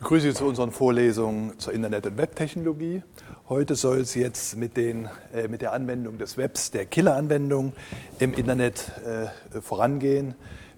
begrüße 0.00 0.28
Sie 0.28 0.34
zu 0.34 0.46
unseren 0.46 0.72
Vorlesungen 0.72 1.58
zur 1.58 1.74
Internet- 1.74 2.06
und 2.06 2.16
Webtechnologie. 2.16 3.02
Heute 3.50 3.74
soll 3.74 3.98
es 3.98 4.14
jetzt 4.14 4.56
mit, 4.56 4.78
den, 4.78 5.10
äh, 5.34 5.46
mit 5.46 5.60
der 5.60 5.74
Anwendung 5.74 6.16
des 6.16 6.38
Webs, 6.38 6.70
der 6.70 6.86
Killeranwendung 6.86 7.74
im 8.18 8.32
Internet 8.32 8.92
äh, 9.04 9.60
vorangehen. 9.60 10.34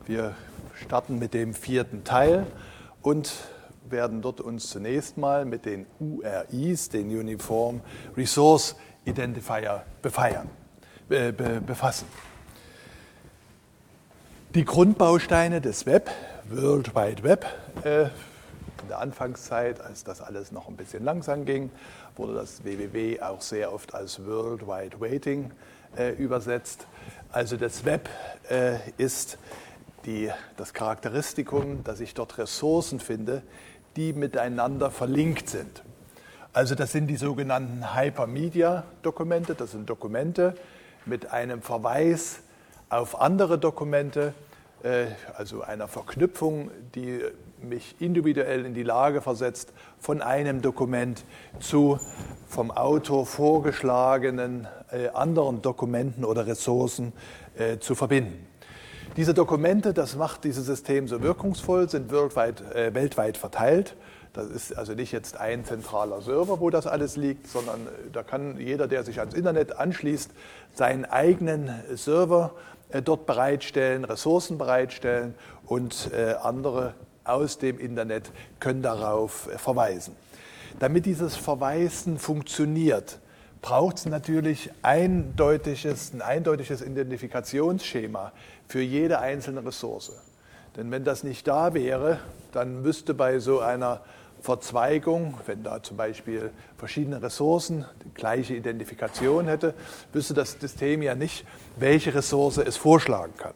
Wir 0.06 0.34
starten 0.74 1.20
mit 1.20 1.34
dem 1.34 1.54
vierten 1.54 2.02
Teil 2.02 2.46
und 3.00 3.32
werden 3.88 4.22
dort 4.22 4.40
uns 4.40 4.68
zunächst 4.70 5.16
mal 5.18 5.44
mit 5.44 5.66
den 5.66 5.86
URIs, 6.00 6.88
den 6.88 7.06
Uniform 7.16 7.80
Resource 8.16 8.74
Identifier, 9.04 9.84
befeiern, 10.02 10.50
äh, 11.10 11.30
be, 11.30 11.62
befassen. 11.64 12.08
Die 14.56 14.64
Grundbausteine 14.64 15.60
des 15.60 15.86
Web, 15.86 16.10
World 16.50 16.96
Wide 16.96 17.22
Web, 17.22 17.46
äh, 17.84 18.06
in 18.82 18.88
der 18.88 18.98
Anfangszeit, 19.00 19.80
als 19.80 20.04
das 20.04 20.20
alles 20.20 20.52
noch 20.52 20.68
ein 20.68 20.76
bisschen 20.76 21.04
langsam 21.04 21.44
ging, 21.44 21.70
wurde 22.16 22.34
das 22.34 22.64
www 22.64 23.20
auch 23.20 23.40
sehr 23.40 23.72
oft 23.72 23.94
als 23.94 24.24
World 24.26 24.66
Wide 24.66 25.00
Waiting 25.00 25.50
äh, 25.96 26.10
übersetzt. 26.12 26.86
Also 27.30 27.56
das 27.56 27.84
Web 27.84 28.08
äh, 28.50 28.76
ist 28.98 29.38
die, 30.04 30.30
das 30.56 30.74
Charakteristikum, 30.74 31.84
dass 31.84 32.00
ich 32.00 32.14
dort 32.14 32.38
Ressourcen 32.38 33.00
finde, 33.00 33.42
die 33.96 34.12
miteinander 34.12 34.90
verlinkt 34.90 35.48
sind. 35.48 35.82
Also 36.52 36.74
das 36.74 36.92
sind 36.92 37.06
die 37.06 37.16
sogenannten 37.16 37.94
Hypermedia-Dokumente. 37.94 39.54
Das 39.54 39.72
sind 39.72 39.88
Dokumente 39.88 40.54
mit 41.06 41.32
einem 41.32 41.62
Verweis 41.62 42.40
auf 42.90 43.20
andere 43.20 43.58
Dokumente, 43.58 44.34
also 45.36 45.62
einer 45.62 45.86
Verknüpfung, 45.88 46.70
die 46.94 47.20
mich 47.62 47.96
individuell 48.00 48.64
in 48.66 48.74
die 48.74 48.82
Lage 48.82 49.20
versetzt, 49.20 49.72
von 49.98 50.20
einem 50.20 50.62
Dokument 50.62 51.24
zu 51.60 51.98
vom 52.46 52.70
Autor 52.70 53.26
vorgeschlagenen 53.26 54.66
äh, 54.90 55.08
anderen 55.08 55.62
Dokumenten 55.62 56.24
oder 56.24 56.46
Ressourcen 56.46 57.12
äh, 57.56 57.78
zu 57.78 57.94
verbinden. 57.94 58.46
Diese 59.16 59.34
Dokumente, 59.34 59.92
das 59.92 60.16
macht 60.16 60.44
dieses 60.44 60.66
System 60.66 61.06
so 61.06 61.22
wirkungsvoll, 61.22 61.88
sind 61.88 62.10
weltweit, 62.10 62.60
äh, 62.74 62.94
weltweit 62.94 63.36
verteilt. 63.36 63.94
Das 64.32 64.46
ist 64.46 64.72
also 64.78 64.94
nicht 64.94 65.12
jetzt 65.12 65.38
ein 65.38 65.66
zentraler 65.66 66.22
Server, 66.22 66.60
wo 66.60 66.70
das 66.70 66.86
alles 66.86 67.16
liegt, 67.16 67.46
sondern 67.46 67.86
äh, 67.86 68.10
da 68.12 68.22
kann 68.22 68.58
jeder, 68.58 68.88
der 68.88 69.04
sich 69.04 69.20
ans 69.20 69.34
Internet 69.34 69.76
anschließt, 69.76 70.30
seinen 70.74 71.04
eigenen 71.04 71.70
Server 71.94 72.52
äh, 72.54 72.71
dort 73.00 73.24
bereitstellen, 73.26 74.04
Ressourcen 74.04 74.58
bereitstellen 74.58 75.34
und 75.66 76.10
äh, 76.12 76.34
andere 76.42 76.94
aus 77.24 77.58
dem 77.58 77.78
Internet 77.78 78.30
können 78.60 78.82
darauf 78.82 79.48
äh, 79.48 79.58
verweisen. 79.58 80.14
Damit 80.78 81.06
dieses 81.06 81.36
Verweisen 81.36 82.18
funktioniert, 82.18 83.18
braucht 83.60 83.98
es 83.98 84.06
natürlich 84.06 84.70
eindeutiges, 84.82 86.12
ein 86.12 86.20
eindeutiges 86.20 86.82
Identifikationsschema 86.82 88.32
für 88.66 88.82
jede 88.82 89.20
einzelne 89.20 89.64
Ressource. 89.64 90.12
Denn 90.76 90.90
wenn 90.90 91.04
das 91.04 91.22
nicht 91.22 91.46
da 91.46 91.74
wäre, 91.74 92.18
dann 92.50 92.82
müsste 92.82 93.14
bei 93.14 93.38
so 93.38 93.60
einer 93.60 94.00
Verzweigung, 94.42 95.34
wenn 95.46 95.62
da 95.62 95.82
zum 95.82 95.96
Beispiel 95.96 96.50
verschiedene 96.76 97.22
Ressourcen 97.22 97.84
die 98.04 98.12
gleiche 98.12 98.54
Identifikation 98.54 99.46
hätte, 99.46 99.72
wüsste 100.12 100.34
das 100.34 100.56
System 100.60 101.00
ja 101.00 101.14
nicht, 101.14 101.46
welche 101.76 102.14
Ressource 102.14 102.58
es 102.58 102.76
vorschlagen 102.76 103.32
kann. 103.36 103.54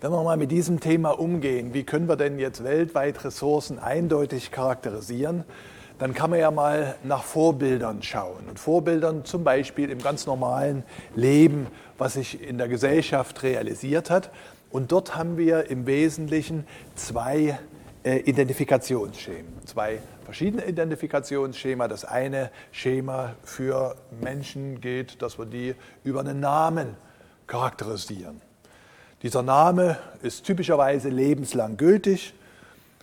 Wenn 0.00 0.12
wir 0.12 0.22
mal 0.22 0.38
mit 0.38 0.50
diesem 0.50 0.80
Thema 0.80 1.10
umgehen, 1.10 1.74
wie 1.74 1.84
können 1.84 2.08
wir 2.08 2.16
denn 2.16 2.38
jetzt 2.38 2.64
weltweit 2.64 3.22
Ressourcen 3.22 3.78
eindeutig 3.78 4.50
charakterisieren, 4.50 5.44
dann 5.98 6.14
kann 6.14 6.30
man 6.30 6.38
ja 6.38 6.50
mal 6.50 6.94
nach 7.04 7.22
Vorbildern 7.22 8.02
schauen. 8.02 8.48
Und 8.48 8.58
Vorbildern 8.58 9.26
zum 9.26 9.44
Beispiel 9.44 9.90
im 9.90 9.98
ganz 9.98 10.24
normalen 10.24 10.84
Leben, 11.14 11.66
was 11.98 12.14
sich 12.14 12.42
in 12.42 12.56
der 12.56 12.68
Gesellschaft 12.68 13.42
realisiert 13.42 14.08
hat. 14.08 14.30
Und 14.70 14.90
dort 14.90 15.16
haben 15.16 15.36
wir 15.36 15.68
im 15.68 15.86
Wesentlichen 15.86 16.66
zwei 16.94 17.58
Identifikationsschemen, 18.02 19.66
zwei 19.66 20.00
verschiedene 20.24 20.64
Identifikationsschema. 20.64 21.86
Das 21.86 22.04
eine 22.04 22.50
Schema 22.72 23.34
für 23.42 23.96
Menschen 24.22 24.80
geht, 24.80 25.20
dass 25.20 25.38
wir 25.38 25.44
die 25.44 25.74
über 26.02 26.20
einen 26.20 26.40
Namen 26.40 26.96
charakterisieren. 27.46 28.40
Dieser 29.22 29.42
Name 29.42 29.98
ist 30.22 30.46
typischerweise 30.46 31.10
lebenslang 31.10 31.76
gültig. 31.76 32.32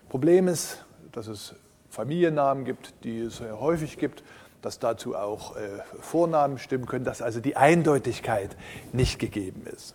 Problem 0.10 0.48
ist, 0.48 0.84
dass 1.12 1.28
es 1.28 1.54
Familiennamen 1.92 2.66
gibt, 2.66 2.94
die 3.04 3.20
es 3.20 3.38
sehr 3.38 3.60
häufig 3.60 3.98
gibt, 3.98 4.24
dass 4.64 4.80
dazu 4.80 5.16
auch 5.16 5.56
äh, 5.56 5.60
Vornamen 6.00 6.58
stimmen 6.58 6.88
können, 6.88 7.06
dass 7.06 7.22
also 7.22 7.40
die 7.40 7.56
Eindeutigkeit 7.56 8.58
nicht 8.94 9.20
gegeben 9.20 9.68
ist. 9.68 9.94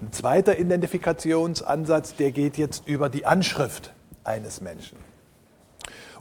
Ein 0.00 0.12
zweiter 0.12 0.58
Identifikationsansatz, 0.58 2.16
der 2.16 2.32
geht 2.32 2.56
jetzt 2.56 2.88
über 2.88 3.10
die 3.10 3.26
Anschrift 3.26 3.92
eines 4.24 4.60
Menschen. 4.60 4.98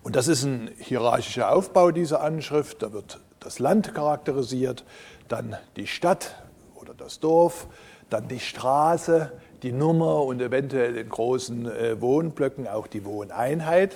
Und 0.03 0.15
das 0.15 0.27
ist 0.27 0.43
ein 0.43 0.69
hierarchischer 0.77 1.51
Aufbau 1.51 1.91
dieser 1.91 2.21
Anschrift. 2.21 2.83
Da 2.83 2.91
wird 2.91 3.19
das 3.39 3.59
Land 3.59 3.93
charakterisiert, 3.93 4.83
dann 5.29 5.55
die 5.77 5.87
Stadt 5.87 6.35
oder 6.75 6.93
das 6.93 7.19
Dorf, 7.19 7.67
dann 8.09 8.27
die 8.27 8.39
Straße, 8.39 9.31
die 9.63 9.71
Nummer 9.71 10.23
und 10.23 10.41
eventuell 10.41 10.97
in 10.97 11.07
großen 11.07 11.65
äh, 11.71 12.01
Wohnblöcken 12.01 12.67
auch 12.67 12.87
die 12.87 13.05
Wohneinheit. 13.05 13.95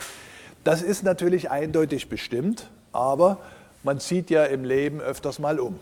Das 0.64 0.82
ist 0.82 1.04
natürlich 1.04 1.52
eindeutig 1.52 2.10
bestimmt, 2.10 2.70
aber 2.94 3.38
man 3.84 4.00
zieht 4.00 4.30
ja 4.30 4.46
im 4.46 4.64
Leben 4.64 5.02
öfters 5.02 5.40
mal 5.40 5.60
um. 5.60 5.80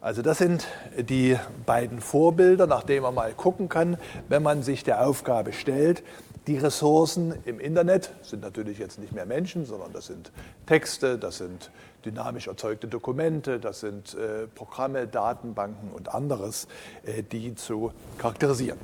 Also 0.00 0.22
das 0.22 0.38
sind 0.38 0.66
die 0.98 1.38
beiden 1.64 2.00
Vorbilder, 2.00 2.66
nach 2.66 2.82
denen 2.82 3.02
man 3.02 3.14
mal 3.14 3.32
gucken 3.32 3.68
kann, 3.68 3.96
wenn 4.28 4.42
man 4.42 4.62
sich 4.62 4.84
der 4.84 5.06
Aufgabe 5.06 5.52
stellt, 5.52 6.02
die 6.46 6.58
Ressourcen 6.58 7.34
im 7.46 7.58
Internet 7.58 8.10
sind 8.22 8.42
natürlich 8.42 8.78
jetzt 8.78 8.98
nicht 8.98 9.12
mehr 9.12 9.24
Menschen, 9.24 9.64
sondern 9.64 9.92
das 9.92 10.06
sind 10.06 10.30
Texte, 10.66 11.18
das 11.18 11.38
sind 11.38 11.70
dynamisch 12.04 12.48
erzeugte 12.48 12.86
Dokumente, 12.86 13.58
das 13.58 13.80
sind 13.80 14.14
äh, 14.14 14.46
Programme, 14.54 15.06
Datenbanken 15.06 15.90
und 15.90 16.14
anderes, 16.14 16.68
äh, 17.04 17.22
die 17.22 17.54
zu 17.54 17.92
charakterisieren. 18.18 18.78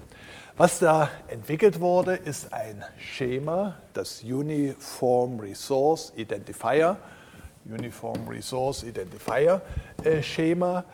Was 0.56 0.78
da 0.78 1.10
entwickelt 1.28 1.80
wurde, 1.80 2.16
ist 2.16 2.52
ein 2.52 2.82
Schema, 2.98 3.76
das 3.92 4.22
Uniform 4.22 5.38
Resource 5.40 6.12
Identifier, 6.16 6.96
Uniform 7.66 8.26
Resource 8.28 8.82
Identifier 8.84 9.60
äh, 10.02 10.22
Schema. 10.22 10.84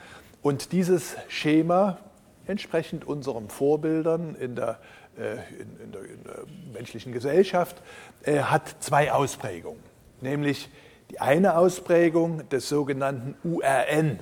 Und 0.42 0.72
dieses 0.72 1.16
Schema, 1.28 1.98
entsprechend 2.46 3.06
unseren 3.06 3.48
Vorbildern 3.48 4.34
in 4.36 4.54
der 4.54 4.78
in, 5.16 5.84
in, 5.84 5.92
der, 5.92 6.02
in, 6.02 6.24
der, 6.24 6.44
menschlichen 6.72 7.12
Gesellschaft, 7.12 7.82
äh, 8.22 8.40
hat 8.40 8.76
zwei 8.80 9.12
Ausprägungen. 9.12 9.80
Nämlich 10.20 10.68
die 11.10 11.20
eine 11.20 11.56
Ausprägung 11.56 12.48
des 12.48 12.68
sogenannten 12.68 13.34
URN. 13.44 14.20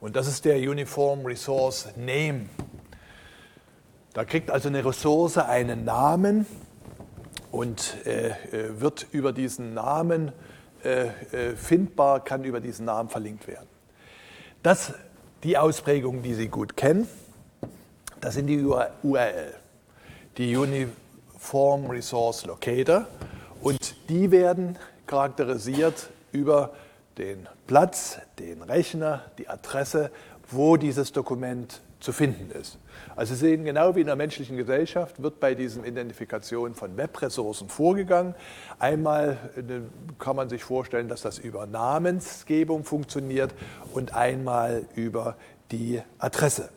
Und 0.00 0.16
das 0.16 0.26
ist 0.26 0.44
der 0.44 0.56
Uniform 0.56 1.24
Resource 1.24 1.88
Name. 1.96 2.46
Da 4.12 4.24
kriegt 4.24 4.50
also 4.50 4.68
eine 4.68 4.84
Ressource 4.84 5.38
einen 5.38 5.84
Namen 5.84 6.46
und 7.50 7.96
äh, 8.04 8.28
äh 8.28 8.80
wird 8.80 9.06
über 9.12 9.32
diesen 9.32 9.74
Namen 9.74 10.32
äh, 10.84 11.06
äh, 11.06 11.56
findbar, 11.56 12.24
kann 12.24 12.44
über 12.44 12.60
diesen 12.60 12.86
Namen 12.86 13.08
verlinkt 13.08 13.46
werden. 13.46 13.68
Das 14.62 14.94
die 15.42 15.56
Ausprägungen, 15.56 16.22
die 16.22 16.34
Sie 16.34 16.48
gut 16.48 16.76
kennen, 16.76 17.08
das 18.20 18.34
sind 18.34 18.46
die 18.46 18.62
URL 18.62 19.59
die 20.38 20.56
Uniform 20.56 21.86
Resource 21.86 22.46
Locator 22.46 23.06
und 23.60 23.94
die 24.08 24.30
werden 24.30 24.78
charakterisiert 25.06 26.10
über 26.32 26.72
den 27.18 27.48
Platz, 27.66 28.18
den 28.38 28.62
Rechner, 28.62 29.24
die 29.38 29.48
Adresse, 29.48 30.10
wo 30.50 30.76
dieses 30.76 31.12
Dokument 31.12 31.80
zu 32.00 32.12
finden 32.12 32.50
ist. 32.50 32.78
Also 33.14 33.34
Sie 33.34 33.40
sehen, 33.40 33.64
genau 33.64 33.94
wie 33.94 34.00
in 34.00 34.06
der 34.06 34.16
menschlichen 34.16 34.56
Gesellschaft 34.56 35.22
wird 35.22 35.38
bei 35.38 35.54
diesen 35.54 35.84
Identifikationen 35.84 36.74
von 36.74 36.96
Webressourcen 36.96 37.68
vorgegangen. 37.68 38.34
Einmal 38.78 39.36
äh, 39.56 39.80
kann 40.18 40.36
man 40.36 40.48
sich 40.48 40.64
vorstellen, 40.64 41.08
dass 41.08 41.22
das 41.22 41.38
über 41.38 41.66
Namensgebung 41.66 42.84
funktioniert 42.84 43.52
und 43.92 44.14
einmal 44.14 44.86
über 44.94 45.36
die 45.70 46.00
Adresse. 46.18 46.70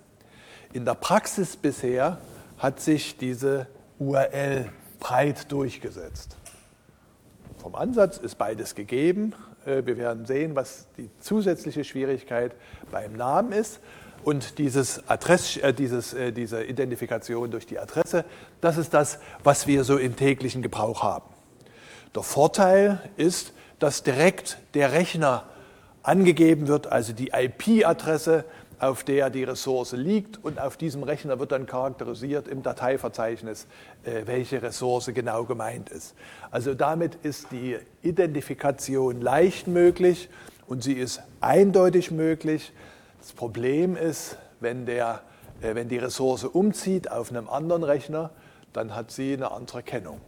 In 0.74 0.86
der 0.86 0.96
Praxis 0.96 1.56
bisher 1.56 2.18
hat 2.64 2.80
sich 2.80 3.18
diese 3.18 3.68
URL 4.00 4.70
breit 4.98 5.52
durchgesetzt. 5.52 6.38
Vom 7.58 7.76
Ansatz 7.76 8.18
ist 8.18 8.38
beides 8.38 8.74
gegeben. 8.74 9.34
Äh, 9.66 9.86
wir 9.86 9.98
werden 9.98 10.26
sehen, 10.26 10.56
was 10.56 10.88
die 10.98 11.10
zusätzliche 11.20 11.84
Schwierigkeit 11.84 12.56
beim 12.90 13.18
Namen 13.18 13.52
ist. 13.52 13.82
Und 14.24 14.60
dieses 14.60 15.06
Adress, 15.10 15.58
äh, 15.58 15.74
dieses, 15.74 16.14
äh, 16.14 16.32
diese 16.32 16.64
Identifikation 16.64 17.52
durch 17.52 17.66
die 17.66 17.80
Adresse, 17.80 18.24
das 18.62 18.78
ist 18.78 18.94
das, 18.94 19.20
was 19.44 19.68
wir 19.68 19.84
so 19.84 19.98
im 19.98 20.16
täglichen 20.16 20.62
Gebrauch 20.62 21.04
haben. 21.04 21.30
Der 22.16 22.24
Vorteil 22.24 23.02
ist, 23.18 23.52
dass 23.80 24.04
direkt 24.04 24.58
der 24.74 24.94
Rechner 24.94 25.44
angegeben 26.02 26.70
wird, 26.70 26.88
also 26.88 27.12
die 27.12 27.32
IP-Adresse, 27.34 28.46
auf 28.84 29.06
der 29.06 29.30
die 29.30 29.46
Ressource 29.46 29.94
liegt 29.94 30.44
und 30.44 30.60
auf 30.60 30.76
diesem 30.76 31.04
Rechner 31.04 31.40
wird 31.40 31.54
dann 31.54 31.66
charakterisiert 31.66 32.50
im 32.50 32.64
Dateiverzeichnis, 32.64 33.66
äh, 34.04 34.24
welche 34.26 34.62
Ressource 34.62 35.10
genau 35.14 35.46
gemeint 35.46 35.90
ist. 35.90 36.16
Also 36.52 36.74
damit 36.74 37.16
ist 37.24 37.52
die 37.52 37.78
Identifikation 38.02 39.22
leicht 39.22 39.68
möglich 39.68 40.28
und 40.68 40.84
sie 40.84 40.94
ist 40.94 41.22
eindeutig 41.40 42.12
möglich. 42.12 42.74
Das 43.22 43.32
Problem 43.32 43.96
ist, 43.96 44.38
wenn, 44.60 44.86
der, 44.86 45.22
äh, 45.62 45.76
wenn 45.76 45.88
die 45.88 45.98
Ressource 45.98 46.44
umzieht 46.44 47.10
auf 47.10 47.30
einem 47.32 47.48
anderen 47.48 47.84
Rechner, 47.84 48.32
dann 48.74 48.94
hat 48.98 49.12
sie 49.12 49.32
eine 49.32 49.52
andere 49.52 49.82
Kennung. 49.82 50.20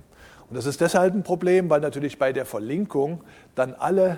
Und 0.50 0.56
das 0.56 0.66
ist 0.66 0.80
deshalb 0.80 1.14
ein 1.14 1.24
Problem, 1.24 1.70
weil 1.70 1.82
natürlich 1.82 2.18
bei 2.20 2.32
der 2.32 2.46
Verlinkung 2.46 3.22
dann 3.56 3.74
alle 3.74 4.18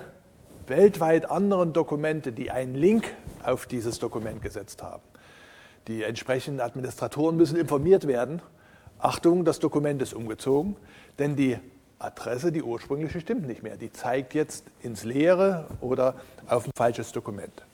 weltweit 0.68 1.30
anderen 1.30 1.72
Dokumente, 1.72 2.30
die 2.30 2.50
einen 2.50 2.74
Link 2.74 3.04
auf 3.48 3.66
dieses 3.66 3.98
Dokument 3.98 4.42
gesetzt 4.42 4.82
haben. 4.82 5.02
Die 5.86 6.02
entsprechenden 6.02 6.60
Administratoren 6.60 7.36
müssen 7.36 7.56
informiert 7.56 8.06
werden. 8.06 8.42
Achtung, 8.98 9.44
das 9.44 9.58
Dokument 9.58 10.02
ist 10.02 10.12
umgezogen, 10.12 10.76
denn 11.18 11.36
die 11.36 11.58
Adresse, 11.98 12.52
die 12.52 12.62
ursprüngliche, 12.62 13.20
stimmt 13.20 13.46
nicht 13.46 13.62
mehr. 13.62 13.76
Die 13.76 13.90
zeigt 13.90 14.34
jetzt 14.34 14.64
ins 14.82 15.04
Leere 15.04 15.66
oder 15.80 16.14
auf 16.46 16.66
ein 16.66 16.70
falsches 16.76 17.12
Dokument. 17.12 17.64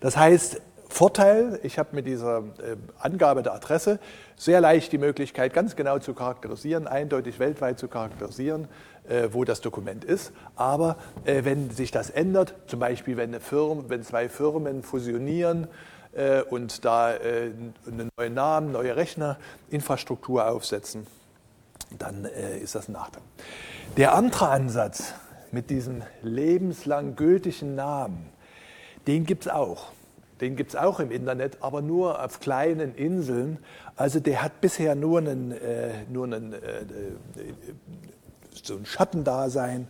Das 0.00 0.16
heißt, 0.16 0.60
Vorteil, 0.88 1.58
ich 1.62 1.78
habe 1.78 1.96
mit 1.96 2.06
dieser 2.06 2.38
äh, 2.38 2.76
Angabe 2.98 3.42
der 3.42 3.54
Adresse 3.54 3.98
sehr 4.36 4.60
leicht 4.60 4.92
die 4.92 4.98
Möglichkeit, 4.98 5.52
ganz 5.52 5.74
genau 5.74 5.98
zu 5.98 6.14
charakterisieren, 6.14 6.86
eindeutig 6.86 7.38
weltweit 7.40 7.78
zu 7.78 7.88
charakterisieren, 7.88 8.68
äh, 9.08 9.28
wo 9.32 9.44
das 9.44 9.60
Dokument 9.60 10.04
ist. 10.04 10.32
Aber 10.56 10.96
äh, 11.24 11.44
wenn 11.44 11.70
sich 11.70 11.90
das 11.90 12.10
ändert, 12.10 12.54
zum 12.66 12.80
Beispiel 12.80 13.16
wenn, 13.16 13.38
Firma, 13.40 13.84
wenn 13.88 14.02
zwei 14.02 14.28
Firmen 14.28 14.82
fusionieren 14.82 15.68
äh, 16.12 16.42
und 16.42 16.84
da 16.84 17.06
einen 17.06 18.10
neuen 18.18 18.34
Namen, 18.34 18.72
neue 18.72 18.96
Rechnerinfrastruktur 18.96 20.48
aufsetzen, 20.48 21.06
dann 21.98 22.24
ist 22.24 22.74
das 22.74 22.88
ein 22.88 22.92
Nachteil. 22.92 23.22
Der 23.96 24.14
andere 24.14 24.48
Ansatz 24.48 25.14
mit 25.52 25.70
diesem 25.70 26.02
lebenslang 26.22 27.14
gültigen 27.14 27.76
Namen, 27.76 28.26
den 29.06 29.24
gibt 29.24 29.46
es 29.46 29.52
auch. 29.52 29.92
Den 30.40 30.56
gibt 30.56 30.70
es 30.70 30.76
auch 30.76 31.00
im 31.00 31.10
Internet, 31.10 31.58
aber 31.62 31.80
nur 31.80 32.22
auf 32.22 32.40
kleinen 32.40 32.94
Inseln. 32.94 33.58
Also 33.96 34.20
der 34.20 34.42
hat 34.42 34.60
bisher 34.60 34.94
nur 34.94 35.18
einen, 35.18 35.52
äh, 35.52 36.04
nur 36.10 36.24
einen 36.24 36.52
äh, 36.52 36.58
so 38.66 38.76
ein 38.76 38.86
Schattendasein. 38.86 39.88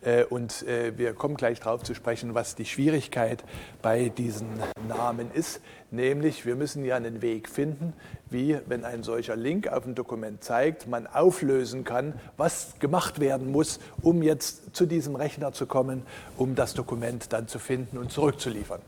Äh, 0.00 0.24
und 0.24 0.66
äh, 0.66 0.96
wir 0.96 1.12
kommen 1.12 1.36
gleich 1.36 1.60
darauf 1.60 1.82
zu 1.82 1.94
sprechen, 1.94 2.34
was 2.34 2.54
die 2.54 2.64
Schwierigkeit 2.64 3.44
bei 3.82 4.08
diesen 4.08 4.48
Namen 4.86 5.30
ist. 5.32 5.60
Nämlich, 5.90 6.46
wir 6.46 6.54
müssen 6.54 6.84
ja 6.84 6.96
einen 6.96 7.22
Weg 7.22 7.48
finden, 7.48 7.94
wie, 8.30 8.58
wenn 8.66 8.84
ein 8.84 9.02
solcher 9.02 9.36
Link 9.36 9.68
auf 9.68 9.86
ein 9.86 9.94
Dokument 9.94 10.44
zeigt, 10.44 10.86
man 10.86 11.06
auflösen 11.06 11.84
kann, 11.84 12.14
was 12.36 12.74
gemacht 12.78 13.20
werden 13.20 13.50
muss, 13.50 13.80
um 14.02 14.22
jetzt 14.22 14.76
zu 14.76 14.86
diesem 14.86 15.16
Rechner 15.16 15.52
zu 15.52 15.66
kommen, 15.66 16.02
um 16.36 16.54
das 16.54 16.74
Dokument 16.74 17.32
dann 17.32 17.48
zu 17.48 17.58
finden 17.58 17.98
und 17.98 18.12
zurückzuliefern. 18.12 18.80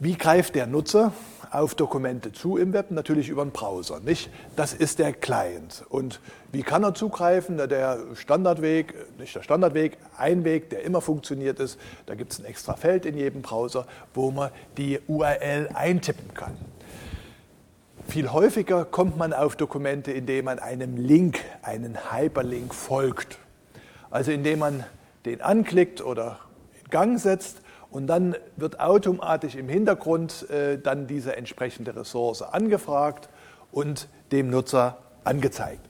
Wie 0.00 0.16
greift 0.16 0.54
der 0.54 0.68
Nutzer 0.68 1.12
auf 1.50 1.74
Dokumente 1.74 2.30
zu 2.30 2.56
im 2.56 2.72
Web? 2.72 2.92
Natürlich 2.92 3.30
über 3.30 3.44
den 3.44 3.50
Browser. 3.50 3.98
Nicht? 3.98 4.30
Das 4.54 4.72
ist 4.72 5.00
der 5.00 5.12
Client. 5.12 5.84
Und 5.88 6.20
wie 6.52 6.62
kann 6.62 6.84
er 6.84 6.94
zugreifen? 6.94 7.56
Der 7.56 7.98
Standardweg, 8.14 8.94
nicht 9.18 9.34
der 9.34 9.42
Standardweg, 9.42 9.98
ein 10.16 10.44
Weg, 10.44 10.70
der 10.70 10.84
immer 10.84 11.00
funktioniert 11.00 11.58
ist. 11.58 11.80
Da 12.06 12.14
gibt 12.14 12.32
es 12.32 12.38
ein 12.38 12.44
extra 12.44 12.74
Feld 12.74 13.06
in 13.06 13.16
jedem 13.16 13.42
Browser, 13.42 13.88
wo 14.14 14.30
man 14.30 14.50
die 14.76 15.00
URL 15.08 15.70
eintippen 15.74 16.32
kann. 16.32 16.56
Viel 18.06 18.32
häufiger 18.32 18.84
kommt 18.84 19.16
man 19.16 19.32
auf 19.32 19.56
Dokumente, 19.56 20.12
indem 20.12 20.44
man 20.44 20.60
einem 20.60 20.96
Link, 20.96 21.40
einen 21.62 21.98
Hyperlink 22.12 22.72
folgt. 22.72 23.40
Also 24.12 24.30
indem 24.30 24.60
man 24.60 24.84
den 25.24 25.40
anklickt 25.40 26.04
oder 26.04 26.38
in 26.84 26.88
Gang 26.88 27.18
setzt 27.18 27.62
und 27.90 28.06
dann 28.06 28.36
wird 28.56 28.80
automatisch 28.80 29.54
im 29.54 29.68
Hintergrund 29.68 30.48
äh, 30.50 30.78
dann 30.78 31.06
diese 31.06 31.36
entsprechende 31.36 31.96
Ressource 31.96 32.42
angefragt 32.42 33.28
und 33.72 34.08
dem 34.32 34.50
Nutzer 34.50 34.98
angezeigt. 35.24 35.86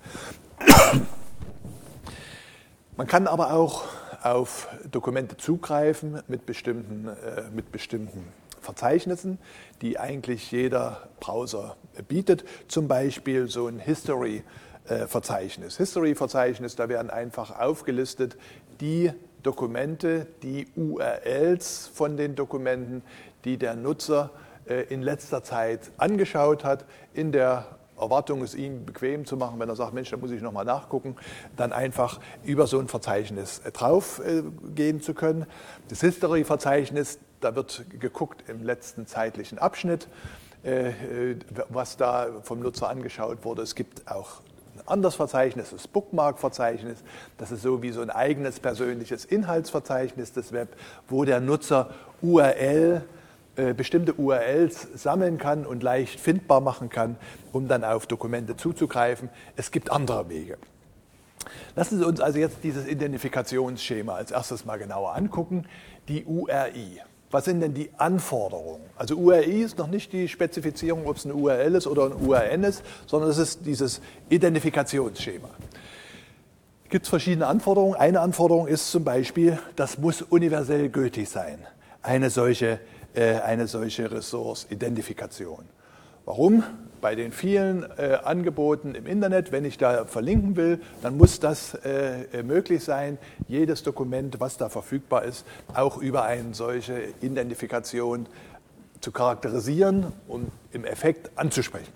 Man 2.97 3.06
kann 3.06 3.27
aber 3.27 3.53
auch 3.53 3.85
auf 4.23 4.69
Dokumente 4.91 5.37
zugreifen 5.37 6.23
mit 6.27 6.47
bestimmten, 6.47 7.09
äh, 7.09 7.45
mit 7.55 7.71
bestimmten 7.71 8.33
Verzeichnissen, 8.61 9.39
die 9.83 9.99
eigentlich 9.99 10.50
jeder 10.50 11.09
Browser 11.21 11.77
bietet. 12.09 12.45
Zum 12.67 12.89
Beispiel 12.89 13.47
so 13.49 13.69
ein 13.69 13.79
History-Verzeichnis. 13.79 15.77
History-Verzeichnis, 15.77 16.75
da 16.77 16.89
werden 16.89 17.11
einfach 17.11 17.59
aufgelistet 17.59 18.37
die 18.81 19.12
Dokumente, 19.49 20.27
die 20.43 20.67
URLs 20.77 21.91
von 21.95 22.19
den 22.19 22.35
Dokumenten, 22.35 23.03
die 23.47 23.56
der 23.56 23.77
Nutzer 23.77 24.29
äh, 24.69 24.83
in 24.93 25.00
letzter 25.00 25.43
Zeit 25.43 25.91
angeschaut 25.97 26.65
hat, 26.65 26.85
in 27.15 27.33
der 27.33 27.65
Erwartung, 27.99 28.43
es 28.43 28.55
ihm 28.55 28.85
bequem 28.85 29.25
zu 29.25 29.39
machen, 29.39 29.59
wenn 29.59 29.71
er 29.71 29.75
sagt, 29.75 29.95
Mensch, 29.95 30.11
da 30.11 30.19
muss 30.19 30.33
ich 30.33 30.43
nochmal 30.43 30.67
nachgucken, 30.67 31.17
dann 31.56 31.73
einfach 31.73 32.21
über 32.45 32.67
so 32.67 32.79
ein 32.79 32.89
Verzeichnis 32.89 33.61
äh, 33.61 33.73
drauf 33.73 34.21
äh, 34.23 34.43
gehen 34.75 35.00
zu 35.00 35.15
können. 35.15 35.47
Das 35.89 36.03
History-Verzeichnis, 36.03 37.19
da 37.41 37.56
wird 37.56 37.87
geguckt 37.99 38.45
im 38.50 38.62
letzten 38.62 39.06
zeitlichen 39.06 39.59
Abschnitt, 39.59 40.09
was 41.69 41.97
da 41.97 42.41
vom 42.43 42.59
Nutzer 42.59 42.89
angeschaut 42.91 43.45
wurde. 43.45 43.62
Es 43.62 43.77
gibt 43.77 44.11
auch 44.11 44.43
anderes 44.87 45.15
Verzeichnis, 45.15 45.71
das 45.71 45.89
Bookmark-Verzeichnis. 45.89 46.99
Das 47.37 47.51
ist 47.51 47.63
so 47.63 47.83
wie 47.83 47.91
so 47.91 48.01
ein 48.01 48.11
eigenes 48.11 48.61
persönliches 48.61 49.25
Inhaltsverzeichnis 49.25 50.33
des 50.33 50.53
Web, 50.53 50.77
wo 51.09 51.25
der 51.25 51.41
Nutzer 51.41 51.91
URL, 52.23 53.03
äh, 53.57 53.75
bestimmte 53.75 54.15
URLs 54.15 54.89
sammeln 54.95 55.39
kann 55.39 55.67
und 55.67 55.83
leicht 55.83 56.21
findbar 56.21 56.61
machen 56.61 56.91
kann, 56.91 57.17
um 57.53 57.67
dann 57.67 57.85
auf 57.85 58.07
Dokumente 58.07 58.57
zuzugreifen. 58.57 59.31
Es 59.57 59.71
gibt 59.71 59.91
andere 59.91 60.29
Wege. 60.29 60.59
Lassen 61.75 61.99
Sie 61.99 62.07
uns 62.07 62.21
also 62.21 62.39
jetzt 62.39 62.59
dieses 62.63 62.87
Identifikationsschema 62.87 64.14
als 64.14 64.31
erstes 64.31 64.64
mal 64.64 64.79
genauer 64.79 65.14
angucken, 65.14 65.67
die 66.09 66.25
URI. 66.25 67.00
Was 67.30 67.44
sind 67.44 67.61
denn 67.61 67.75
die 67.75 67.90
Anforderungen? 67.99 68.82
Also 68.97 69.16
URI 69.16 69.62
ist 69.62 69.76
noch 69.76 69.88
nicht 69.88 70.12
die 70.12 70.28
Spezifizierung, 70.28 71.06
ob 71.06 71.16
es 71.16 71.26
eine 71.26 71.35
URL 71.35 71.75
ist 71.75 71.87
oder 71.87 72.06
ein 72.06 72.14
URN 72.14 72.64
ist, 72.64 72.82
sondern 73.06 73.30
es 73.30 73.38
ist 73.38 73.66
dieses 73.66 74.00
Identifikationsschema. 74.30 75.50
Es 76.85 76.90
gibt 76.90 77.06
verschiedene 77.06 77.47
Anforderungen. 77.47 77.97
Eine 77.97 78.20
Anforderung 78.20 78.66
ist 78.66 78.90
zum 78.90 79.04
Beispiel, 79.04 79.58
das 79.76 79.99
muss 79.99 80.23
universell 80.23 80.88
gültig 80.88 81.28
sein, 81.28 81.58
eine 82.02 82.30
solche, 82.30 82.80
äh, 83.14 83.40
eine 83.40 83.66
solche 83.66 84.11
Ressource-Identifikation. 84.11 85.66
Warum? 86.28 86.62
Bei 87.00 87.14
den 87.14 87.32
vielen 87.32 87.85
äh, 87.97 88.18
Angeboten 88.23 88.94
im 88.94 89.06
Internet, 89.06 89.50
wenn 89.50 89.64
ich 89.64 89.78
da 89.78 90.04
verlinken 90.04 90.56
will, 90.56 90.78
dann 91.00 91.16
muss 91.16 91.40
das 91.40 91.73
äh, 91.73 92.42
möglich 92.42 92.85
sein, 92.85 93.16
jedes 93.47 93.82
Dokument, 93.82 94.38
was 94.38 94.58
da 94.58 94.68
verfügbar 94.68 95.25
ist, 95.25 95.47
auch 95.73 95.97
über 95.97 96.25
eine 96.25 96.52
solche 96.52 97.00
Identifikation 97.23 98.26
zu 99.00 99.11
charakterisieren 99.11 100.12
und 100.26 100.52
im 100.73 100.85
Effekt 100.85 101.30
anzusprechen. 101.35 101.94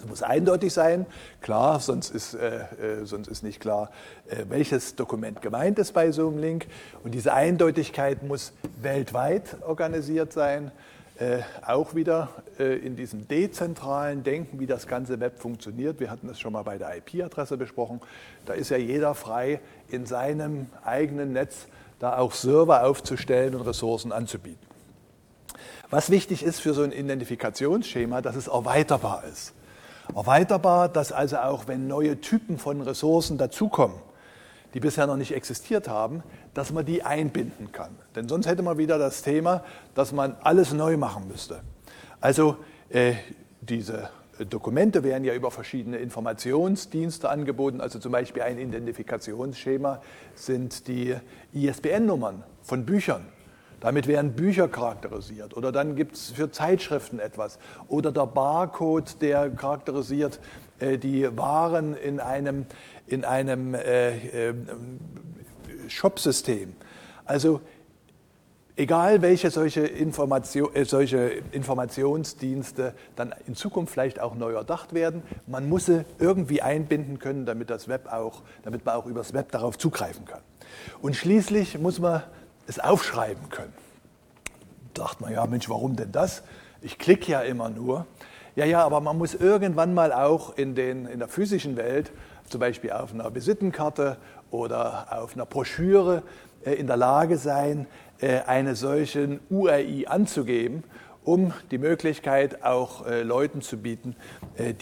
Es 0.00 0.08
muss 0.08 0.24
eindeutig 0.24 0.72
sein, 0.72 1.06
klar, 1.40 1.78
sonst 1.78 2.10
ist, 2.10 2.34
äh, 2.34 2.56
äh 2.56 3.04
sonst 3.04 3.28
ist 3.28 3.44
nicht 3.44 3.60
klar, 3.60 3.92
äh, 4.26 4.46
welches 4.48 4.96
Dokument 4.96 5.42
gemeint 5.42 5.78
ist 5.78 5.92
bei 5.92 6.10
so 6.10 6.26
einem 6.26 6.38
Link. 6.38 6.66
Und 7.04 7.14
diese 7.14 7.32
Eindeutigkeit 7.32 8.24
muss 8.24 8.52
weltweit 8.82 9.58
organisiert 9.64 10.32
sein. 10.32 10.72
Äh, 11.16 11.42
auch 11.64 11.94
wieder 11.94 12.28
äh, 12.58 12.76
in 12.76 12.96
diesem 12.96 13.28
dezentralen 13.28 14.24
Denken, 14.24 14.58
wie 14.58 14.66
das 14.66 14.88
ganze 14.88 15.20
Web 15.20 15.38
funktioniert. 15.38 16.00
Wir 16.00 16.10
hatten 16.10 16.26
das 16.26 16.40
schon 16.40 16.52
mal 16.52 16.62
bei 16.62 16.76
der 16.76 16.96
IP-Adresse 16.96 17.56
besprochen. 17.56 18.00
Da 18.46 18.54
ist 18.54 18.70
ja 18.70 18.78
jeder 18.78 19.14
frei, 19.14 19.60
in 19.88 20.06
seinem 20.06 20.66
eigenen 20.84 21.32
Netz 21.32 21.68
da 22.00 22.18
auch 22.18 22.32
Server 22.32 22.84
aufzustellen 22.84 23.54
und 23.54 23.60
Ressourcen 23.60 24.10
anzubieten. 24.10 24.66
Was 25.88 26.10
wichtig 26.10 26.42
ist 26.42 26.58
für 26.58 26.74
so 26.74 26.82
ein 26.82 26.90
Identifikationsschema, 26.90 28.20
dass 28.20 28.34
es 28.34 28.48
erweiterbar 28.48 29.22
ist. 29.30 29.54
Erweiterbar, 30.16 30.88
dass 30.88 31.12
also 31.12 31.36
auch 31.36 31.68
wenn 31.68 31.86
neue 31.86 32.20
Typen 32.20 32.58
von 32.58 32.80
Ressourcen 32.80 33.38
dazukommen, 33.38 33.96
die 34.74 34.80
bisher 34.80 35.06
noch 35.06 35.16
nicht 35.16 35.32
existiert 35.32 35.88
haben, 35.88 36.22
dass 36.52 36.72
man 36.72 36.84
die 36.84 37.02
einbinden 37.02 37.72
kann. 37.72 37.96
Denn 38.14 38.28
sonst 38.28 38.46
hätte 38.46 38.62
man 38.62 38.76
wieder 38.76 38.98
das 38.98 39.22
Thema, 39.22 39.64
dass 39.94 40.12
man 40.12 40.36
alles 40.42 40.72
neu 40.72 40.96
machen 40.96 41.28
müsste. 41.28 41.60
Also 42.20 42.56
äh, 42.90 43.14
diese 43.60 44.10
Dokumente 44.50 45.04
werden 45.04 45.24
ja 45.24 45.34
über 45.34 45.50
verschiedene 45.50 45.98
Informationsdienste 45.98 47.28
angeboten, 47.28 47.80
also 47.80 48.00
zum 48.00 48.10
Beispiel 48.10 48.42
ein 48.42 48.58
Identifikationsschema 48.58 50.02
sind 50.34 50.88
die 50.88 51.14
ISBN-Nummern 51.52 52.42
von 52.62 52.84
Büchern. 52.84 53.26
Damit 53.84 54.06
werden 54.06 54.32
Bücher 54.32 54.66
charakterisiert. 54.66 55.54
Oder 55.56 55.70
dann 55.70 55.94
gibt 55.94 56.14
es 56.14 56.30
für 56.30 56.50
Zeitschriften 56.50 57.18
etwas. 57.18 57.58
Oder 57.86 58.12
der 58.12 58.26
Barcode, 58.26 59.20
der 59.20 59.50
charakterisiert 59.50 60.40
äh, 60.78 60.96
die 60.96 61.36
Waren 61.36 61.94
in 61.94 62.18
einem, 62.18 62.64
in 63.06 63.24
einem 63.24 63.74
äh, 63.74 64.48
äh, 64.48 64.54
Shopsystem. 65.88 66.74
Also 67.24 67.60
egal 68.76 69.22
welche 69.22 69.50
solche, 69.50 69.80
Information, 69.80 70.74
äh, 70.74 70.84
solche 70.84 71.18
Informationsdienste 71.52 72.94
dann 73.16 73.34
in 73.46 73.54
Zukunft 73.54 73.92
vielleicht 73.92 74.20
auch 74.20 74.34
neu 74.34 74.52
erdacht 74.52 74.94
werden, 74.94 75.22
man 75.46 75.68
muss 75.68 75.86
sie 75.86 76.04
irgendwie 76.18 76.62
einbinden 76.62 77.18
können, 77.18 77.46
damit, 77.46 77.70
das 77.70 77.88
Web 77.88 78.12
auch, 78.12 78.42
damit 78.62 78.84
man 78.84 78.96
auch 78.96 79.06
übers 79.06 79.32
Web 79.32 79.52
darauf 79.52 79.78
zugreifen 79.78 80.24
kann. 80.24 80.40
Und 81.00 81.16
schließlich 81.16 81.78
muss 81.78 81.98
man 82.00 82.22
es 82.66 82.80
aufschreiben 82.80 83.48
können. 83.50 83.72
Da 84.94 85.04
dachte 85.04 85.22
man, 85.22 85.32
ja 85.32 85.46
Mensch, 85.46 85.68
warum 85.68 85.96
denn 85.96 86.12
das? 86.12 86.42
Ich 86.80 86.98
klicke 86.98 87.32
ja 87.32 87.40
immer 87.40 87.68
nur. 87.68 88.06
Ja, 88.56 88.64
ja, 88.64 88.84
aber 88.84 89.00
man 89.00 89.18
muss 89.18 89.34
irgendwann 89.34 89.94
mal 89.94 90.12
auch 90.12 90.56
in, 90.56 90.76
den, 90.76 91.06
in 91.06 91.18
der 91.18 91.26
physischen 91.26 91.76
Welt, 91.76 92.12
zum 92.48 92.60
Beispiel 92.60 92.92
auf 92.92 93.12
einer 93.12 93.34
Visitenkarte 93.34 94.16
oder 94.50 95.06
auf 95.10 95.34
einer 95.34 95.46
Broschüre, 95.46 96.22
äh, 96.64 96.74
in 96.74 96.86
der 96.86 96.96
Lage 96.96 97.38
sein, 97.38 97.86
äh, 98.20 98.40
eine 98.40 98.76
solche 98.76 99.40
URI 99.50 100.06
anzugeben, 100.06 100.84
um 101.24 101.52
die 101.70 101.78
Möglichkeit 101.78 102.64
auch 102.64 103.06
äh, 103.06 103.22
Leuten 103.22 103.62
zu 103.62 103.78
bieten, 103.78 104.14